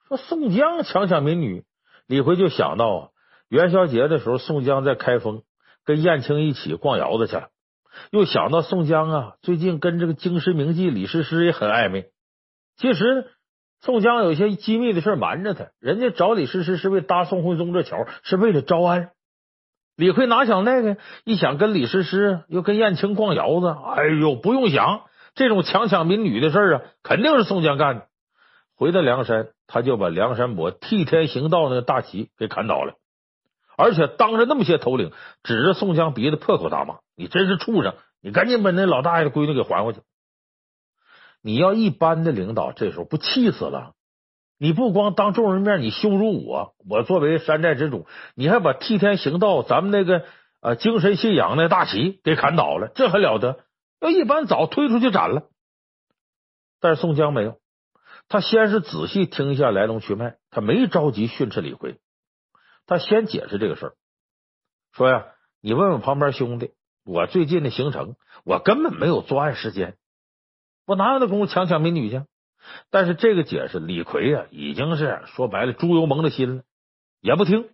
[0.09, 1.65] 说宋江强抢民女。
[2.09, 3.09] 李逵就想到啊，
[3.49, 5.43] 元宵节的时候，宋江在开封
[5.85, 7.51] 跟燕青一起逛窑子去了。
[8.11, 12.07] 又想到宋江啊，最近跟这个京师名妓李师师也很暧昧。
[12.79, 13.27] 其实
[13.81, 19.11] 宋江有些机密的事瞒着他，人家找李师师是为搭宋徽宗这桥，是为了招安。
[19.95, 20.97] 李逵哪想那个？
[21.25, 25.03] 一想跟李师师又跟燕青逛窑子，哎呦，不用想，
[25.35, 28.08] 这种强抢民女的事啊，肯定是宋江干的。
[28.79, 32.95] 回到梁山，他就把梁山伯替天行道那个大旗给砍倒了，
[33.77, 35.11] 而且当着那么些头领，
[35.43, 37.97] 指着宋江鼻子破口大骂：“你真是畜生！
[38.23, 40.01] 你赶紧把那老大爷的闺女给还回去！”
[41.43, 43.95] 你要一般的领导，这时候不气死了？
[44.59, 50.25] 你不光当众人面你羞辱我，我作为山寨之主，你还把替天行道咱们那个
[50.61, 53.59] 呃精神信仰那大旗给砍倒了，这还了得？
[54.01, 55.43] 要一般早推出去斩了。
[56.81, 57.59] 但是宋江没有。
[58.29, 61.99] 他先是仔细听一下来龙去脉，他没着急训斥李逵，
[62.87, 63.95] 他先解释这个事儿，
[64.93, 65.27] 说呀，
[65.63, 66.73] 你问问旁边兄弟，
[67.05, 69.97] 我最近的行程，我根本没有作案时间，
[70.87, 72.23] 我哪有那功夫强抢民女去？
[72.91, 76.63] 但是这个解释，李逵啊，已经是说白了猪油蒙了心了，
[77.21, 77.71] 也不听。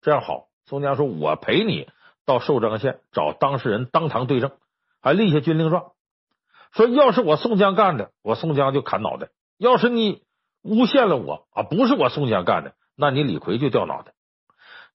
[0.00, 1.88] 这样好，宋江说，我陪你
[2.24, 4.50] 到寿张县找当事人当堂对证，
[5.00, 5.92] 还立下军令状，
[6.72, 9.28] 说要是我宋江干的，我宋江就砍脑袋。
[9.58, 10.22] 要是你
[10.62, 14.12] 诬陷了我啊，不是我宋江干的，那你李逵就掉脑袋。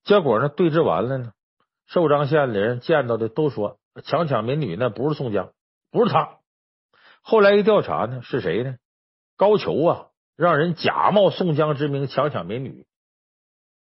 [0.04, 1.32] 结果呢，对峙完了呢，
[1.86, 5.52] 寿张县的人见到的都说强抢民女那不是宋江，
[5.90, 6.38] 不是他。
[7.22, 8.76] 后来一调查呢，是谁呢？
[9.36, 10.06] 高俅啊，
[10.36, 12.86] 让人假冒宋江之名强抢民女，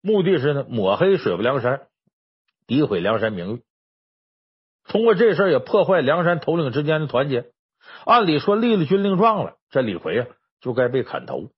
[0.00, 1.86] 目的是呢抹黑水泊梁山，
[2.66, 3.62] 诋毁梁山名誉。
[4.84, 7.50] 通过这事也破坏梁山头领之间的团结。
[8.04, 10.26] 按理说立了军令状了，这李逵啊
[10.62, 11.50] 就该被砍头。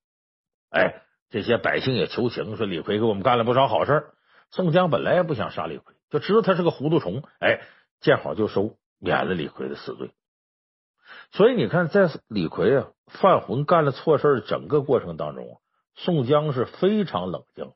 [0.69, 4.07] 哎，这些百姓也求情，说李逵给我们干了不少好事。
[4.51, 7.61] 宋江本来也不想杀李逵，就知道他是个糊涂虫，哎，
[8.01, 10.11] 见好就收，免了李逵的死罪。
[11.31, 15.61] 所以你看，在李逵啊犯浑干了错事整个过程当中，
[15.93, 17.71] 宋江是非常冷静，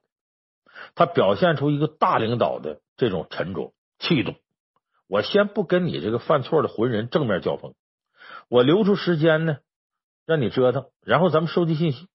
[0.96, 4.34] 他表现出一个大领导的这种沉着气度。
[5.08, 7.74] 我先不跟你这个犯错的浑人正面交锋。
[8.48, 9.58] 我留出时间呢，
[10.30, 12.08] 让你折腾，然后咱们收集信息，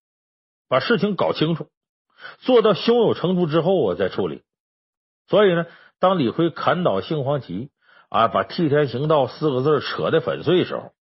[0.69, 1.69] 把事情搞清楚，
[2.39, 4.45] 做到胸有成竹之后，我再处理。
[5.27, 5.67] 所以呢，
[5.99, 7.73] 当李逵砍倒杏黄旗
[8.11, 10.93] 啊，把替天行道四个字扯得粉碎时候，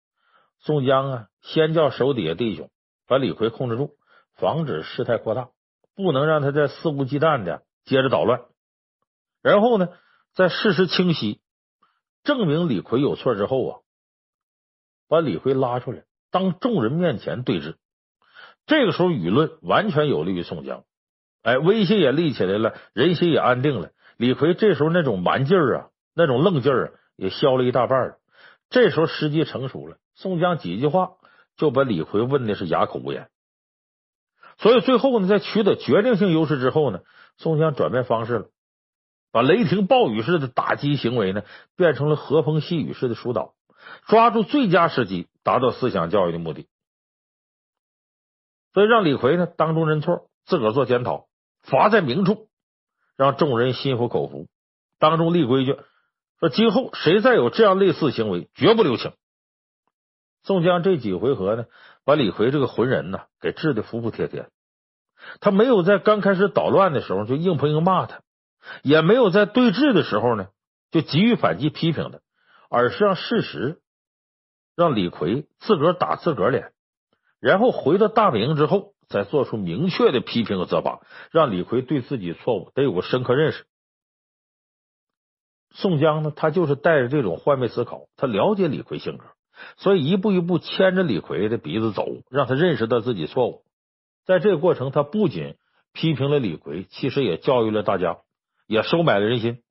[0.58, 2.68] 宋江啊，先叫手底下弟兄
[3.06, 3.96] 把李逵控制住，
[4.34, 5.50] 防止事态扩大，
[5.94, 8.42] 不能让他再肆无忌惮的接着捣乱。
[9.40, 9.88] 然后呢，
[10.32, 11.40] 在事实清晰，
[12.24, 13.78] 证明李逵有错之后啊。
[15.06, 16.02] 把李逵拉出来，
[16.34, 17.76] 当众人面前对质。
[18.66, 20.82] 这个时候，舆论完全有利于宋江。
[21.44, 23.90] 哎，威信也立起来了，人心也安定了。
[24.16, 28.16] 李逵这时候那种蛮劲儿啊，那种愣劲儿啊，也消了一大半了。
[28.68, 31.12] 这时候时机成熟了，宋江几句话
[31.56, 33.28] 就把李逵问的是哑口无言。
[34.58, 36.98] 所以最后呢，在取得决定性优势之后呢，
[37.36, 38.46] 宋江转变方式了，
[39.30, 41.44] 把雷霆暴雨式的打击行为呢，
[41.76, 43.54] 变成了和风细雨式的疏导。
[44.08, 46.66] 抓住最佳时机，达到思想教育的目的。
[48.72, 51.26] 所以让李逵呢当众认错，自个儿做检讨，
[51.62, 52.48] 罚在明处，
[53.16, 54.48] 让众人心服口服。
[54.98, 55.78] 当众立规矩，
[56.40, 59.12] 说今后谁再有这样类似行为，绝不留情。
[60.42, 61.66] 宋江这几回合呢，
[62.04, 64.48] 把李逵这个浑人呢给治的服服帖帖。
[65.40, 68.22] 他没有在刚开始捣乱的时候就硬碰硬骂他，
[68.82, 70.48] 也没有在对峙的时候呢
[70.90, 72.18] 就急于反击批评他。
[72.70, 73.80] 而是让事实
[74.76, 76.72] 让李逵自个儿打自个儿脸，
[77.40, 81.00] 然后回到大本营之后，再做出明确的批评和责罚，
[81.30, 83.66] 让李逵对自己错误得有个深刻认识。
[85.70, 89.24] 宋江呢，他就是带着这种换位思考，他了解李逵性格，
[89.76, 93.64] 所以一步一步牵着李逵的鼻子走，让他认识到自己错误。
[94.24, 95.56] 在这个过程，他不仅
[95.92, 98.18] 批评了李逵，其实也教育了大家，
[98.66, 99.62] 也收买了人心。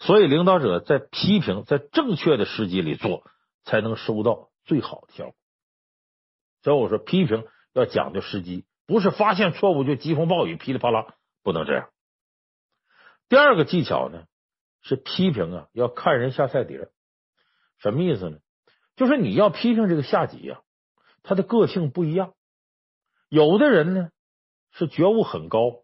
[0.00, 3.22] 所以，领导者在批评在正确的时机里做，
[3.66, 5.34] 才能收到最好的效果。
[6.62, 7.44] 所以我说，批评
[7.74, 11.90] 要讲究时机，不是发现错误就疾风暴雨噼里啪啦，不能这样。
[13.28, 14.24] 第二个技巧呢，
[14.80, 16.88] 是批评啊，要看人下菜碟。
[17.78, 18.38] 什么意思呢？
[18.96, 20.62] 就是你要批评这个下级啊，
[21.22, 22.32] 他的个性不一样。
[23.28, 24.10] 有的人呢
[24.72, 25.82] 是觉悟很高，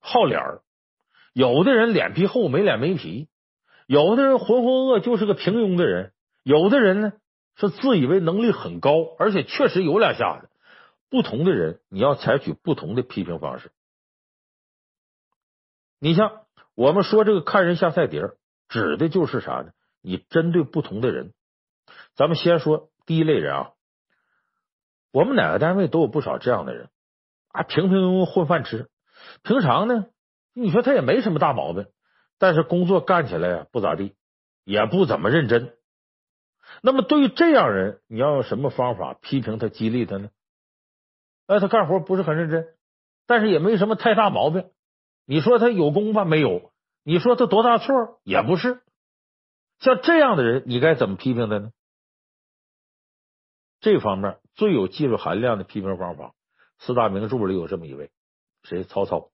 [0.00, 0.62] 好脸儿。
[1.32, 3.28] 有的人脸皮厚，没脸没皮；
[3.86, 6.10] 有的人浑浑噩噩，就是个平庸的人；
[6.42, 7.12] 有的人呢
[7.56, 10.48] 是自以为能力很高，而且确实有两下子。
[11.08, 13.70] 不同的人，你要采取不同的批评方式。
[15.98, 16.40] 你像
[16.74, 18.22] 我们说这个看人下菜碟，
[18.68, 19.72] 指的就是啥呢？
[20.00, 21.34] 你针对不同的人，
[22.14, 23.70] 咱们先说第一类人啊。
[25.12, 26.88] 我们哪个单位都有不少这样的人
[27.48, 28.88] 啊，平平庸庸混饭吃，
[29.42, 30.06] 平常呢。
[30.54, 31.86] 你说他也没什么大毛病，
[32.38, 34.14] 但是工作干起来呀不咋地，
[34.64, 35.76] 也不怎么认真。
[36.80, 40.30] 那么对于这样人，你要用什么方法批评他、激励他呢？
[41.46, 42.66] 哎，他干活不是很认真，
[43.26, 44.70] 但是也没什么太大毛病。
[45.26, 46.24] 你说他有功吧？
[46.24, 46.72] 没有。
[47.04, 48.20] 你说他多大错？
[48.22, 48.80] 也不是。
[49.80, 51.72] 像这样的人，你该怎么批评他呢？
[53.80, 56.34] 这方面最有技术含量的批评方法，
[56.78, 58.10] 四大名著里有这么一位，
[58.62, 58.84] 谁？
[58.84, 59.30] 曹操。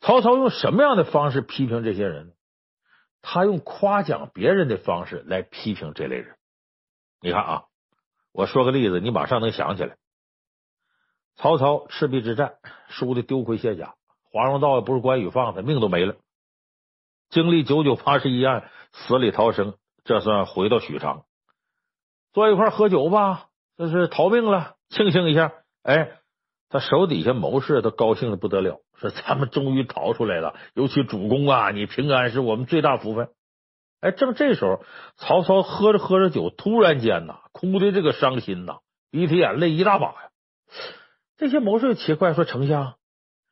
[0.00, 2.32] 曹操用什么样的方式批评这些人？
[3.22, 6.36] 他用夸奖别人的方式来批评这类人。
[7.20, 7.64] 你看啊，
[8.32, 9.96] 我说个例子，你马上能想起来。
[11.36, 12.54] 曹操赤壁之战
[12.88, 13.94] 输的丢盔卸甲，
[14.30, 16.16] 华容道也不是关羽放的，命都没了。
[17.30, 21.24] 经历九九八十一难，死里逃生，这算回到许昌，
[22.32, 25.52] 坐一块喝酒吧，这是逃命了，庆幸一下。
[25.82, 26.18] 哎。
[26.70, 33.30] 他手底下谋士都高兴的不得了，说：“咱们终于逃出来了，尤其主公啊，你平安是我们最大福分。”
[34.00, 34.84] 哎，正这时候，
[35.16, 40.30] 曹操喝着喝着酒，突然间呐，哭的这个伤心呐，鼻涕眼泪一大把呀。
[41.38, 42.94] 这些谋士奇怪说：“丞相，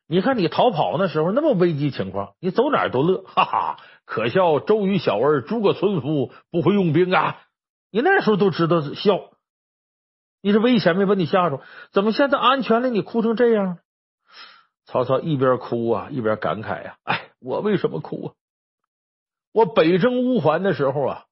[0.07, 7.41] 你看你逃跑那时候那么危急情况，你走哪都乐，哈哈，可笑周瑜小儿诸葛村夫不会用兵啊！
[7.91, 9.31] 你那时候都知道笑。”
[10.41, 11.61] 你是危险没把你吓住，
[11.91, 12.89] 怎么现在安全了？
[12.89, 13.79] 你哭成这样？
[14.85, 18.33] 曹操一边哭啊，一边感慨呀、啊：“哎，我为什么哭啊？
[19.51, 21.25] 我北征乌桓的时候啊，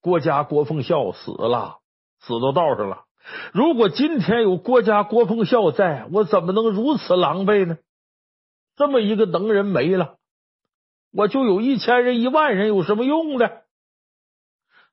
[0.00, 1.80] 郭嘉郭奉孝死了，
[2.20, 3.04] 死到道上了。
[3.52, 7.76] 如果今天有郭嘉郭奉孝在，我怎么能如此狼狈呢？
[8.76, 10.16] 这么一个能人没了，
[11.12, 13.50] 我就有一千人、一万人，有什么用呢？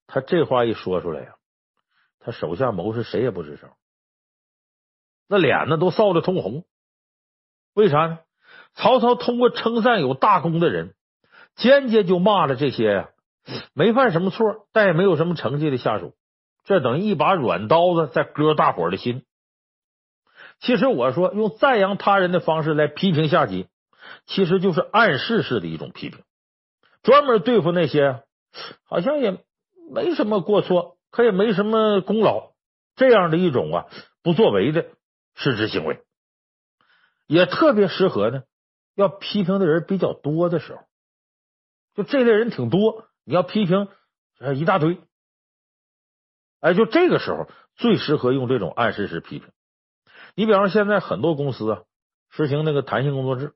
[0.07, 1.35] 他这话一说出来呀，
[2.23, 3.69] 他手下谋士谁也不吱声，
[5.27, 6.63] 那脸呢都臊得通红。
[7.73, 8.19] 为啥呢？
[8.75, 10.95] 曹操通过称赞有大功的人，
[11.55, 13.09] 间接就骂了这些呀
[13.73, 16.15] 没犯什么错，但也没有什么成绩的下属。
[16.63, 19.25] 这等于一把软刀子在割大伙的心。
[20.59, 23.67] 其实我说用赞扬他人的方式来批评下级，
[24.25, 26.23] 其实就是暗示式的一种批评，
[27.01, 28.23] 专门对付那些
[28.85, 29.43] 好像也
[29.91, 32.53] 没什么过错，可也没什么功劳
[32.95, 33.85] 这样的一种啊
[34.23, 34.87] 不作为的
[35.35, 36.03] 失职行为，
[37.27, 38.41] 也特别适合呢。
[38.95, 40.81] 要批评的人比较多的时候，
[41.93, 43.87] 就这类人挺多，你要批评
[44.55, 44.99] 一大堆。
[46.59, 49.49] 哎，就这个时候最适合用这种暗示式批评。
[50.35, 51.83] 你比方说，现在很多公司啊
[52.29, 53.53] 实行那个弹性工作制，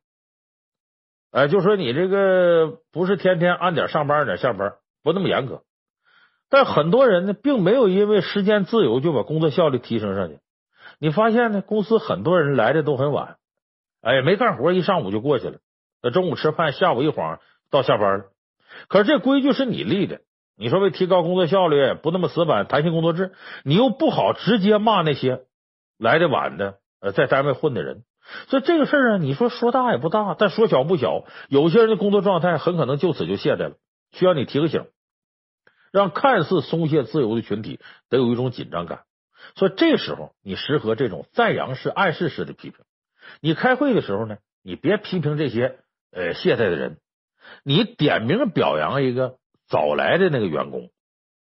[1.32, 5.64] 哎，就说你这个不是天天按点上班，按点下班，不那么严格。
[6.50, 10.39] 但很多人呢，并没有因为时间自由就把工作效率提升上去。
[11.00, 13.38] 你发现呢，公司很多人来的都很晚，
[14.02, 15.60] 哎，没干活，一上午就过去了。
[16.02, 17.39] 那中午吃饭，下午一晃
[17.70, 18.26] 到下班了。
[18.88, 20.22] 可是这规矩是你立的。
[20.60, 23.32] 你说为提高工作效率，不那么死板，弹性工作制，
[23.64, 25.41] 你又不好直接骂那些
[26.00, 28.04] 来的晚的，呃，在单位混的人。
[28.48, 31.26] 所以这个事儿啊，你说说大也不大，但说小不小。
[31.48, 33.74] 有些人的工作状态很可能就此就懈怠了，
[34.14, 34.86] 需要你提个醒，
[35.92, 37.80] 让看似松懈自由的群体
[38.10, 39.04] 得有一种紧张感。
[39.56, 42.80] 所以这时候你适合这种赞扬式、暗示式的批评。
[43.42, 45.80] 你开会的时候呢，你别批评这些
[46.12, 47.00] 呃懈怠的人，
[47.64, 49.38] 你点名表扬一个。
[49.70, 50.92] 早来的那个员工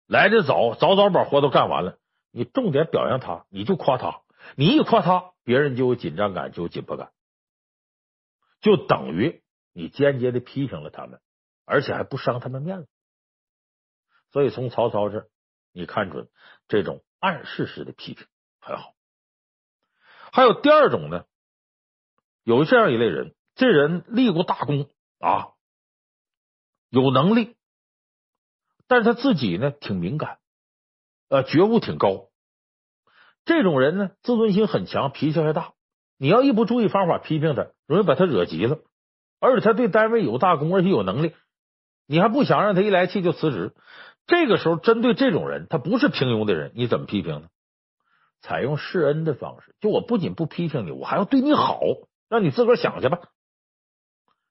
[0.07, 1.99] 来的早，早早把活都干完了。
[2.31, 4.23] 你重点表扬他，你就夸他。
[4.55, 7.11] 你一夸他，别人就有紧张感，就有紧迫感，
[8.63, 9.43] 就等于
[9.75, 11.21] 你间接的批评了他们，
[11.67, 12.89] 而且还不伤他们面子。
[14.37, 15.31] 所以从曹操这，
[15.73, 16.29] 你看准
[16.69, 18.27] 这种暗示式的批评
[18.61, 18.93] 很好。
[20.31, 21.25] 还有第二种呢，
[22.45, 25.55] 有这样一类人，这人立过大功啊，
[26.91, 27.57] 有能力。
[28.87, 30.39] 但是他自己呢，挺敏感，
[31.31, 32.29] 呃，觉悟挺高。
[33.47, 35.73] 这种人呢，自尊心很强，脾气还大。
[36.19, 38.81] 你要一不注意方法批评他，容易把他惹急了。
[39.41, 41.35] 而且他对单位有大功，而且有能力，
[42.05, 43.75] 你还不想让他一来气就辞职。
[44.27, 47.49] 这个时候，针对这种人，他不是平庸的人，你怎么批评呢？
[48.41, 51.81] 采用示恩的方式，就我不仅不批评你，我还要对你好，
[52.29, 53.21] 让你自个儿想去吧。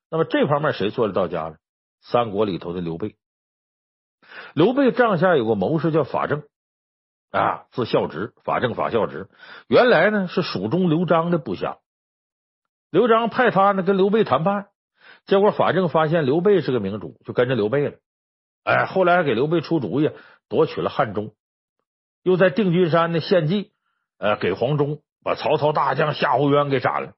[0.10, 1.58] 那么这方面谁做的到家了？
[2.02, 3.16] 三国里头的刘备。
[4.54, 6.44] 刘备帐下有个谋士叫法正
[7.32, 9.30] 啊，字孝直，法正法孝直。
[9.68, 11.78] 原来呢是蜀中刘璋的部下，
[12.90, 14.70] 刘璋派他呢跟刘备谈判，
[15.26, 17.98] 结果法正发现刘备是个明主，就跟着刘备了。
[18.66, 20.10] 哎，后来还给刘备出主意，
[20.50, 21.34] 夺取了汉中，
[22.24, 23.72] 又在定军山呢献计，
[24.18, 27.14] 呃，给黄忠把曹操大将夏侯渊给斩了。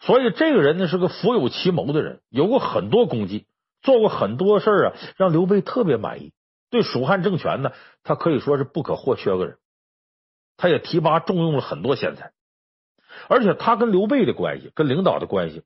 [0.00, 3.46] 所以这个人呢是个富有奇谋的人，有过很多功绩，
[3.80, 6.32] 做过很多事啊，让刘备特别满意。
[6.68, 7.72] 对蜀汉政权呢，
[8.04, 9.56] 他可以说是不可或缺个人。
[10.58, 12.32] 他也提拔重用了很多贤才，
[13.28, 15.64] 而且他跟刘备的关系、跟领导的关系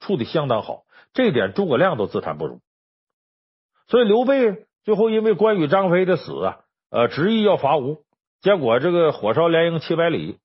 [0.00, 2.60] 处的相当好，这点诸葛亮都自叹不如。
[3.88, 6.60] 所以刘备最后因为关羽、张飞的死啊，
[6.90, 8.04] 呃，执意要伐吴，
[8.40, 10.38] 结果这个火烧连营七百里，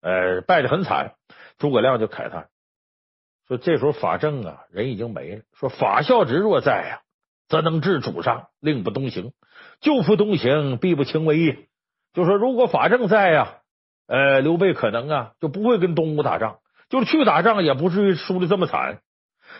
[0.00, 1.14] 呃，败得很惨。
[1.58, 2.48] 诸葛亮就慨叹
[3.46, 5.42] 说：“这时候法正啊，人已经没了。
[5.54, 7.06] 说法孝直若在呀、啊。”
[7.48, 9.32] 则能治主上，令不东行；
[9.82, 11.68] 救父东行，必不轻危。
[12.14, 13.58] 就说如果法正在呀，
[14.06, 19.02] 呃，刘备可能啊就不会跟东吴打仗，就是去打仗也不至于输的这么惨。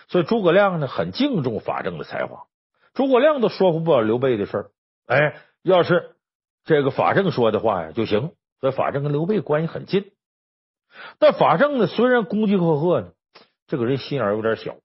[0.07, 2.47] 所以诸葛亮呢很敬重法正的才华，
[2.93, 4.71] 诸葛亮都说服不了刘备的事儿。
[5.05, 6.15] 哎，要是
[6.63, 8.33] 这个法正说的话呀就行。
[8.59, 10.13] 所以法正跟刘备关系很近，
[11.19, 13.11] 但法正呢虽然功绩赫赫呢，
[13.67, 14.77] 这个人心眼有点小。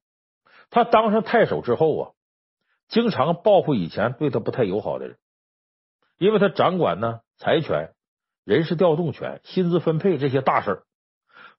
[0.71, 2.11] 他当上太守之后啊。
[2.89, 5.19] 经常报复以前对他不太友好的人，
[6.17, 7.93] 因为他掌管呢财权、
[8.47, 10.85] 人事调动权、薪资分配这些大事，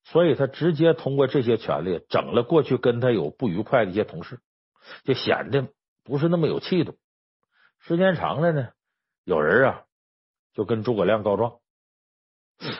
[0.03, 4.39] 所以他直接通过这些权力整了过去跟他有不愉快的一些同事，
[5.03, 5.67] 就显得
[6.10, 6.97] 不是那么有气度。
[7.80, 8.70] 时间长了呢，
[9.24, 9.84] 有人啊
[10.53, 11.60] 就跟诸葛亮告状，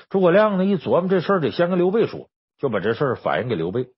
[0.10, 3.92] 诸葛亮呢一琢磨这事儿得先跟刘备说，就把这事儿反映给刘备。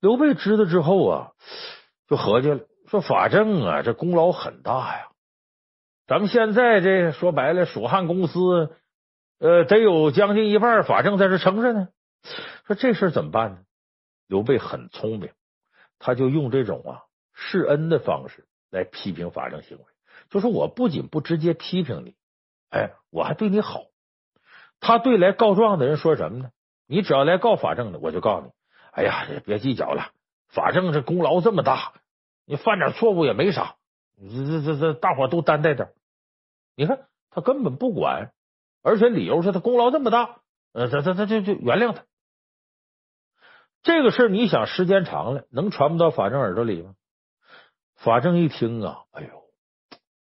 [0.00, 1.30] 刘备知道之后啊，
[2.08, 2.60] 就合计了。
[2.88, 5.08] 说法正啊，这功劳很大呀。
[6.06, 8.74] 咱们现在这说白了，蜀汉公司
[9.38, 11.88] 呃，得有将近一半法正在这撑着呢。
[12.66, 13.58] 说这事怎么办呢？
[14.26, 15.30] 刘备很聪明，
[15.98, 17.02] 他就用这种啊
[17.42, 19.84] 示恩的方式来批评法正行为。
[20.30, 22.14] 就说我不仅不直接批评你，
[22.70, 23.84] 哎，我还对你好。
[24.80, 26.50] 他对来告状的人说什么呢？
[26.86, 28.52] 你只要来告法正的，我就告诉你。
[28.92, 30.12] 哎呀，别计较了，
[30.48, 31.92] 法正这功劳这么大，
[32.46, 33.76] 你犯点错误也没啥。
[34.18, 35.92] 这这这这，大伙都担待点。
[36.76, 38.32] 你看他根本不管，
[38.82, 40.40] 而且理由是他功劳这么大，
[40.72, 42.04] 呃，他他他就就原谅他。
[43.82, 46.94] 这个事儿你想时间长了，能传不到法正耳朵里吗？
[48.02, 49.28] 法正一听啊，哎呦，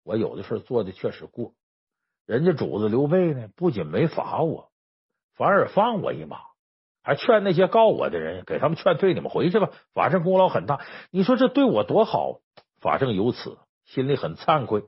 [0.02, 1.52] 我有的事做的确实过。
[2.26, 4.72] 人家主子刘备呢，不仅没罚我，
[5.36, 6.38] 反而放我一马，
[7.04, 9.70] 还劝那些告我的人，给他们劝退，你们回去吧。
[9.94, 10.80] 法正功劳很大，
[11.12, 12.40] 你说这对我多好。
[12.80, 14.82] 法正由此心里很惭愧，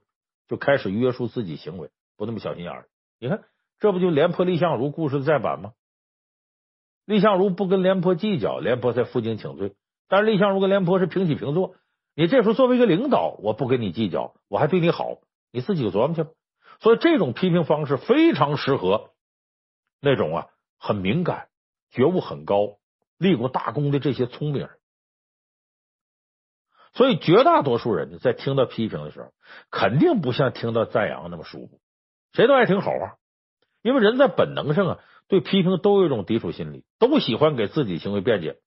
[0.48, 2.88] 就开始约束自己行为，不那么小心眼儿。
[3.20, 3.44] 你看，
[3.78, 5.74] 这不就廉颇、蔺相如故事的再版吗？
[7.06, 9.76] 蔺相如不跟廉颇计较，廉颇才负荆请罪。
[10.08, 11.76] 但是蔺相如跟廉颇是平起平坐。
[12.20, 16.28] 你这时候作为一个领导，我不跟你计较，我还对你好，你自己琢磨去吧。
[16.78, 19.12] 所以这种批评方式非常适合
[20.02, 20.48] 那种啊
[20.78, 21.48] 很敏感、
[21.90, 22.76] 觉悟很高、
[23.16, 24.70] 立过大功的这些聪明人。
[26.92, 29.32] 所以绝大多数人，在听到批评的时候，
[29.70, 31.80] 肯定不像听到赞扬那么舒服。
[32.34, 33.16] 谁都爱听好话，
[33.80, 38.58] 因为人在本能上啊，对批评都有一种抵触心理，都喜欢给自己行为辩解。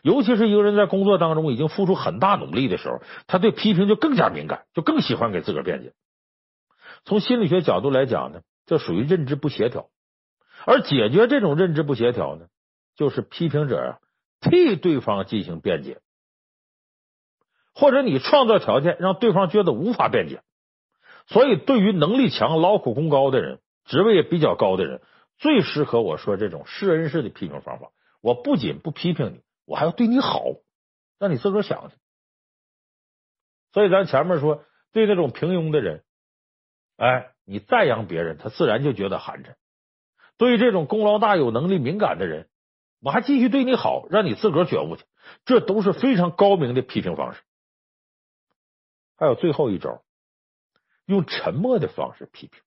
[0.00, 5.92] 尤其是一个人在工作当中已经付出很大努力的时候，他对批评就更加敏感，就更喜欢给自个儿辩解。
[7.04, 9.88] 从心理学角度来讲呢，这属于认知不协调，
[10.64, 12.46] 而解决这种认知不协调呢，
[12.96, 13.98] 就是批评者啊
[14.40, 16.00] 替对方进行辩解，
[17.74, 20.42] 或者你创造条件让对方觉得无法辩解。
[21.26, 25.00] 所以，对于能力强、劳苦功高的人、职位也比较高的人，
[25.38, 27.90] 最适合我说这种示恩式的批评方法。
[28.20, 30.42] 我不仅不批评你，我还要对你好，
[31.18, 31.96] 让你自个儿想去。
[33.72, 36.04] 所以，咱前面说，对那种平庸的人。
[36.96, 39.54] 哎，你赞扬别人，他自然就觉得寒碜。
[40.36, 42.48] 对这种功劳大、有能力、敏感的人，
[43.00, 45.04] 我还继续对你好，让你自个儿觉悟去，
[45.44, 47.40] 这都是非常高明的批评方式。
[49.16, 50.02] 还有最后一招，
[51.06, 52.60] 用沉默的方式批评。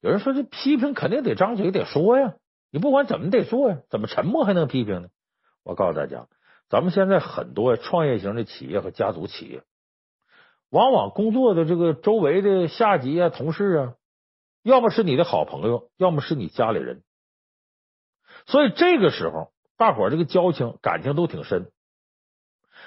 [0.00, 2.34] 有人说，这批评肯定得张嘴得说呀，
[2.70, 5.08] 你不管怎么得做呀，怎么沉默还能批评呢？
[5.62, 6.26] 我告诉大家，
[6.68, 9.62] 咱们现在很多创业型的企业和家族企业。
[10.70, 13.94] 往往工作的这个周围的下级啊、同事啊，
[14.62, 17.02] 要么是你的好朋友，要么是你家里人。
[18.46, 21.72] 所以这个时候，大伙这个交情、感情都挺深。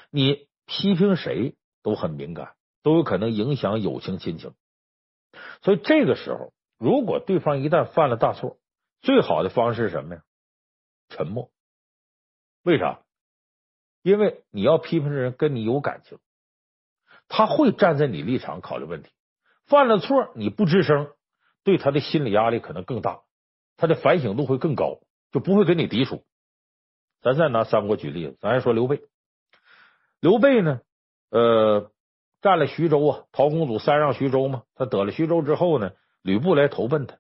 [0.10, 2.54] 你批评谁都很敏感，
[2.84, 4.54] 都有可能影响友情、亲情。
[5.62, 8.58] 所以这个时候，如果对方一旦犯了大错，
[9.02, 10.24] 最好的方式是什么呀？
[11.10, 11.52] 沉默。
[12.64, 13.02] 为啥？
[14.02, 16.18] 因为你要批评的人跟你有感情。
[17.30, 19.10] 他会站在你立场考虑问题，
[19.66, 21.10] 犯了错你不吱声，
[21.64, 23.22] 对他的心理压力可能更大，
[23.78, 25.00] 他的反省度会更高，
[25.32, 26.26] 就不会跟你抵触。
[27.22, 29.02] 咱再拿三国举例子，咱还说刘备。
[30.20, 30.82] 刘备呢，
[31.32, 31.92] 呃，
[32.42, 37.18] 占了徐州啊，陶公祖三让徐州嘛，他得了徐州之后呢，吕布来投奔他，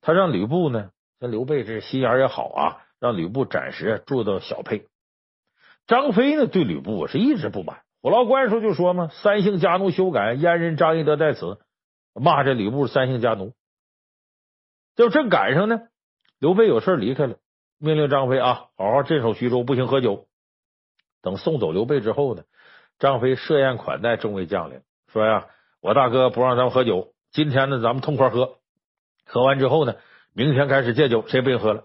[0.00, 4.86] 他让吕布呢，这刘备这心眼也好啊，让吕布暂时住到小沛。
[5.86, 7.82] 张飞呢，对吕布是一直不满。
[8.00, 11.58] 虎牢关时候就说嘛：“三姓家奴休赶，阉人张翼德在此。”
[12.18, 13.52] 骂这吕布三姓家奴。
[14.96, 15.80] 就正赶上呢，
[16.38, 17.36] 刘备有事离开了，
[17.78, 20.26] 命令张飞啊，好好镇守徐州，不行喝酒。
[21.20, 22.44] 等送走刘备之后呢，
[22.98, 24.80] 张飞设宴款待众位将领，
[25.12, 25.48] 说呀
[25.82, 28.54] ：“我大哥不让咱们喝酒，今天呢，咱们痛快喝。
[29.26, 29.96] 喝完之后呢，
[30.32, 31.84] 明天开始戒酒，谁不行喝了？”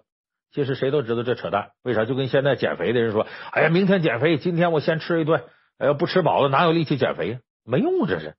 [0.51, 1.71] 其实谁都知道这扯淡。
[1.83, 2.05] 为啥？
[2.05, 5.43] 就跟现在减肥的人说：“哎呀，明天减肥，今天我先吃一顿。”
[5.77, 7.39] 哎，呀不吃饱了，哪有力气减肥呀？
[7.63, 8.35] 没用，这是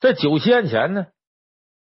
[0.00, 1.06] 在酒席宴前呢。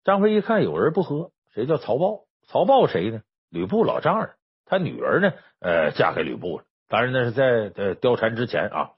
[0.04, 2.26] 张飞一看有人不喝，谁叫曹豹？
[2.48, 3.22] 曹豹谁呢？
[3.50, 4.32] 吕布老丈人，
[4.66, 5.34] 他女儿呢？
[5.60, 6.66] 呃，嫁给吕布了。
[6.90, 7.46] 当然那是在
[7.76, 8.92] 呃貂蝉之前啊。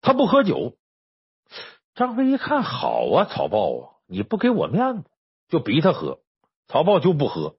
[0.00, 0.76] 他不喝酒，
[1.94, 5.10] 张飞一看好啊，曹豹啊，你不给我面子，
[5.48, 6.18] 就逼他喝。
[6.66, 7.56] 曹豹就不喝。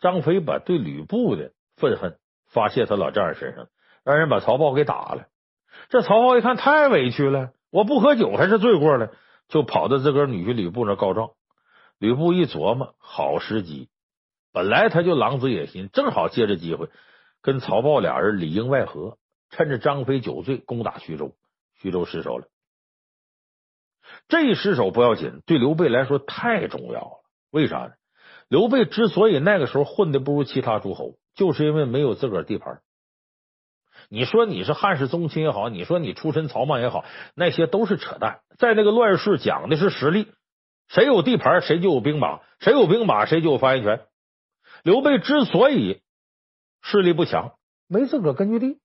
[0.00, 3.68] 张飞把对吕布的愤恨发泄他老丈人身上，
[4.04, 5.26] 让人把曹豹给打了。
[5.88, 9.12] 这曹豹一看太委屈了，我不喝酒还是罪过了，
[9.48, 11.30] 就跑到自个儿女婿吕布那告状。
[11.98, 13.88] 吕布一琢磨，好时机，
[14.52, 16.88] 本来他就狼子野心，正好借着机会
[17.42, 19.18] 跟曹豹俩人里应外合，
[19.50, 21.36] 趁着张飞酒醉攻打徐州，
[21.76, 22.48] 徐州失守了。
[24.28, 27.22] 这一失手不要紧，对刘备来说太重要了。
[27.50, 27.92] 为啥呢？
[28.50, 32.80] 刘备之所以那个时候混的不如其他诸侯，就是因为没有自个儿地盘。
[34.08, 37.04] 你说你是汉室宗亲也好，你说你出身曹莽也好，
[37.36, 38.40] 那些都是扯淡。
[38.58, 40.26] 在那个乱世讲的是实力，
[40.88, 44.00] 谁有地盘谁就有兵马，谁有兵马谁就有发言权。
[44.82, 46.00] 刘备之所以
[46.82, 47.52] 势力不强，
[47.86, 48.80] 没自个根据地。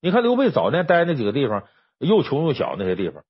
[0.00, 1.64] 你看刘备早年待那几个地方，
[1.98, 3.24] 又穷又小，那些地方。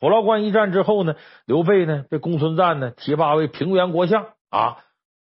[0.00, 1.14] 虎牢关一战之后呢，
[1.46, 4.84] 刘备呢被公孙瓒呢提拔为平原国相啊，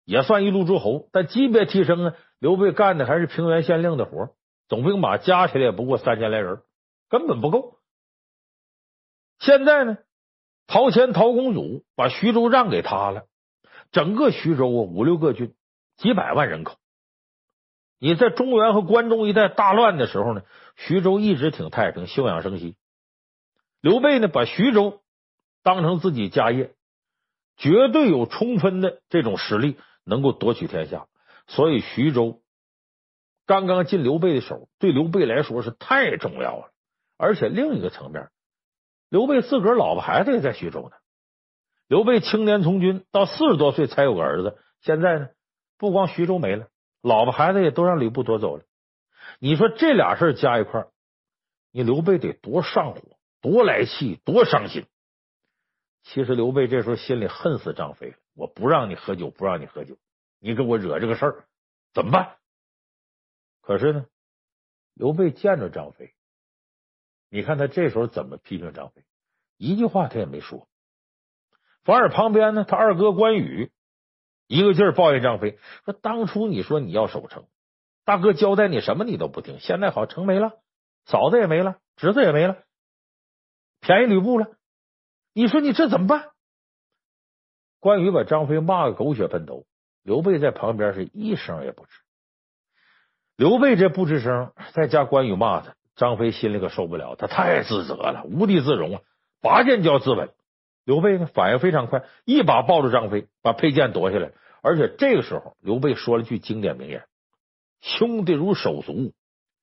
[0.06, 1.10] 也算一路诸侯。
[1.12, 4.36] 但级别提升呢，刘备干的还是平原县令的活。
[4.68, 6.62] 总兵马加起来也不过三千来人，
[7.10, 7.80] 根本不够。
[9.40, 9.98] 现在呢，
[10.68, 13.26] 陶谦陶公祖把徐州让给他了，
[13.92, 15.54] 整个徐州啊五六个郡，
[15.98, 16.78] 几百万人口。
[18.00, 20.44] 你在中原和关中一带大乱的时候呢，
[20.76, 22.76] 徐州一直挺太平，休养生息。
[23.82, 25.02] 刘备呢，把徐州
[25.64, 26.74] 当成自己家业，
[27.62, 31.08] 绝对有充分的这种实力，能够夺取天下。
[31.46, 32.42] 所以徐州。
[33.46, 36.72] 刚刚进刘备的手，对刘备来说是太重要了。
[37.18, 38.30] 而且另一个层面，
[39.10, 40.92] 刘备自个儿老婆孩子也在徐州呢。
[41.88, 44.58] 刘备青年从军，到四十多岁才有个儿子。
[44.82, 45.30] 现在呢，
[45.78, 46.68] 不光徐州没了，
[47.02, 48.64] 老婆孩子也都让吕布夺走了。
[49.40, 50.88] 你说这俩事加一块儿，
[51.72, 53.02] 你刘备得多上火，
[53.42, 54.86] 多来气，多伤心。
[56.04, 58.18] 其实刘备这时候心里恨死张飞了。
[58.34, 59.98] 我不让你喝酒，不让你喝酒，
[60.40, 61.46] 你给我惹这个事儿，
[61.94, 62.38] 怎么办？
[63.62, 64.06] 可是呢，
[64.94, 66.14] 刘备见着张飞，
[67.30, 69.04] 你看他这时候怎么批评张飞？
[69.58, 70.68] 一句话他也没说。
[71.84, 73.72] 反而旁边呢，他二哥关羽
[74.48, 77.48] 一个劲儿抱怨张飞，说：“当初你说你要守城，
[78.06, 80.60] 大哥交代你什么你都不听，现在好城没了，
[81.06, 82.64] 嫂子也没了，侄子也没了，
[83.80, 84.56] 便宜吕布了，
[85.34, 86.30] 你说你这怎么办？”
[87.80, 89.66] 关羽把张飞骂个狗血喷头，
[90.04, 91.88] 刘备在旁边是一声也不吱。
[93.38, 99.02] 刘备这不吱声，再加关羽骂他，张飞心里可受不了，他太自责了，无地自容啊！
[99.42, 100.30] 拔剑就要自刎。
[100.84, 104.32] 刘备呢，反应非常快，一把抱住张飞，把佩剑夺下来。
[104.62, 107.08] 而且这个时候，刘备说了句经典名言
[107.82, 109.14] ：“兄弟如手足，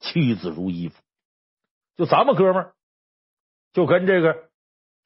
[0.00, 1.00] 妻子如衣服。”
[1.96, 2.74] 就咱们哥们儿，
[3.72, 4.47] 就跟这个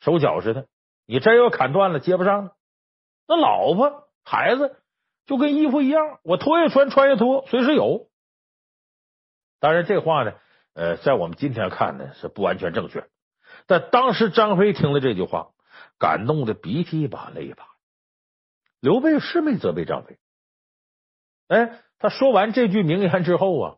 [0.02, 0.66] 手脚似的，
[1.06, 2.56] 你真要砍断了，接不上了。
[3.28, 4.76] 那老婆孩子
[5.26, 8.08] 就跟衣服一样，我脱下穿，穿下脱，随时有。
[9.60, 10.34] 当然，这话呢，
[10.74, 13.08] 呃，在我们今天看呢是不完全正确。
[13.66, 15.52] 但当时张飞听了这句话，
[16.00, 17.68] 感动的鼻涕一把泪一把。
[18.80, 20.18] 刘备是没责备张飞，
[21.46, 23.76] 哎，他说完这句名言之后啊，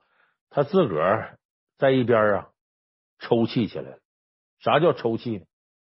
[0.49, 1.39] 他自个儿
[1.77, 2.51] 在一边啊
[3.19, 3.99] 抽泣起来了。
[4.61, 5.45] 啥叫抽泣呢？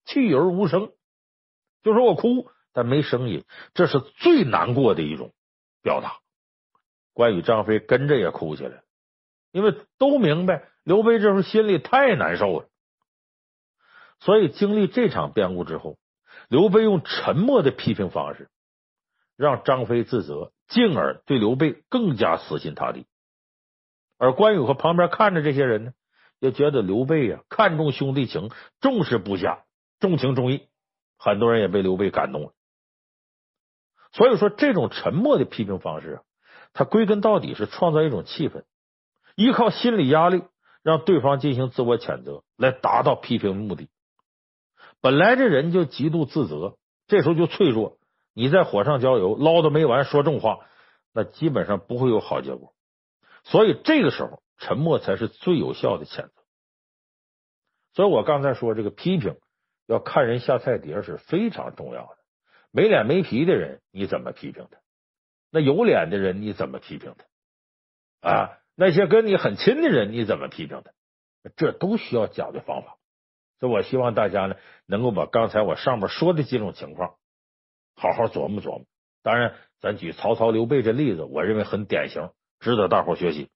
[0.05, 0.91] 泣而无声，
[1.81, 5.33] 就说我哭，但没声音，这是最难过的一种
[5.81, 6.17] 表达。
[7.13, 8.83] 关羽、张飞跟着也哭起来。
[9.51, 12.69] 因为都明白，刘备这时候心里太难受了，
[14.19, 15.99] 所以经历这场变故之后，
[16.49, 18.49] 刘备用沉默的批评方式，
[19.37, 23.05] 让张飞自责，进而对刘备更加死心塌地。
[24.17, 25.93] 而关羽和旁边看着这些人呢，
[26.39, 28.49] 也觉得刘备呀看重兄弟情，
[28.81, 29.62] 重视部下，
[30.03, 30.67] 重情重义，
[31.17, 32.51] 很多人也被刘备感动了。
[34.11, 36.19] 所以说，这种沉默的批评方式，
[36.73, 38.65] 它归根到底是创造一种气氛。
[39.37, 40.43] 依靠心理压力
[40.81, 43.87] 让对方进行自我谴责，来达到批评的目的。
[44.99, 46.77] 本来这人就极度自责，
[47.07, 47.97] 这时候就脆弱。
[48.33, 50.67] 你在火上浇油，唠叨没完，说重话，
[51.13, 52.73] 那基本上不会有好结果。
[53.45, 56.33] 所以这个时候，沉默才是最有效的谴责。
[57.93, 59.37] 所以我刚才说，这个批评
[59.87, 62.17] 要看人下菜碟是非常重要的。
[62.71, 64.77] 没脸没皮的人，你怎么批评他？
[65.51, 67.15] 那有脸的人，你怎么批评
[68.21, 68.29] 他？
[68.29, 68.57] 啊？
[68.75, 70.91] 那些跟你很亲的人，你怎么批评他？
[71.55, 72.97] 这都需要讲究方法。
[73.59, 74.55] 所以我希望大家呢，
[74.87, 77.15] 能够把刚才我上面说的几种情况
[77.95, 78.85] 好好琢磨琢磨。
[79.21, 83.49] 当然，咱举曹操、刘备这例子，我认为很典型，值得大伙学习。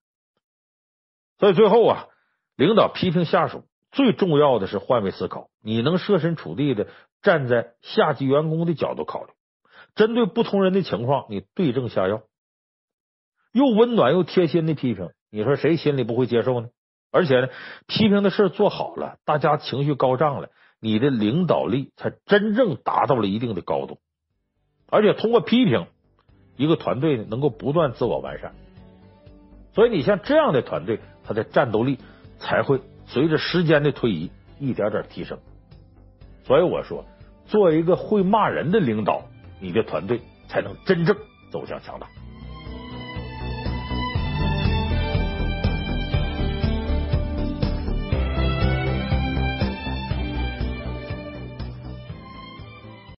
[1.39, 2.07] 所以最后啊，
[2.55, 6.87] 领导批评下属，最重要的是换位思考，你能设身处地的
[7.21, 9.31] 站在下级员工的角度考虑，
[9.95, 12.21] 针对不同人的情况，你对症下药。
[13.53, 16.67] 又温暖又贴心的批评，你说谁心里不会接受呢？
[17.11, 17.47] 而且呢，
[17.87, 23.99] 批评的事做好了，大家情绪高涨了，你的领导力才真正达到了一定的高度。
[24.89, 25.87] 而且通过批评，
[26.55, 28.53] 一个团队能够不断自我完善。
[29.73, 31.97] 所以你像这样的团队，他的战斗力
[32.39, 34.29] 才会随着时间的推移
[34.59, 35.39] 一点点提升。
[36.43, 37.03] 所以我说，
[37.45, 39.23] 做一个会骂人的领导，
[39.59, 41.17] 你的团队才能真正
[41.49, 42.07] 走向强大。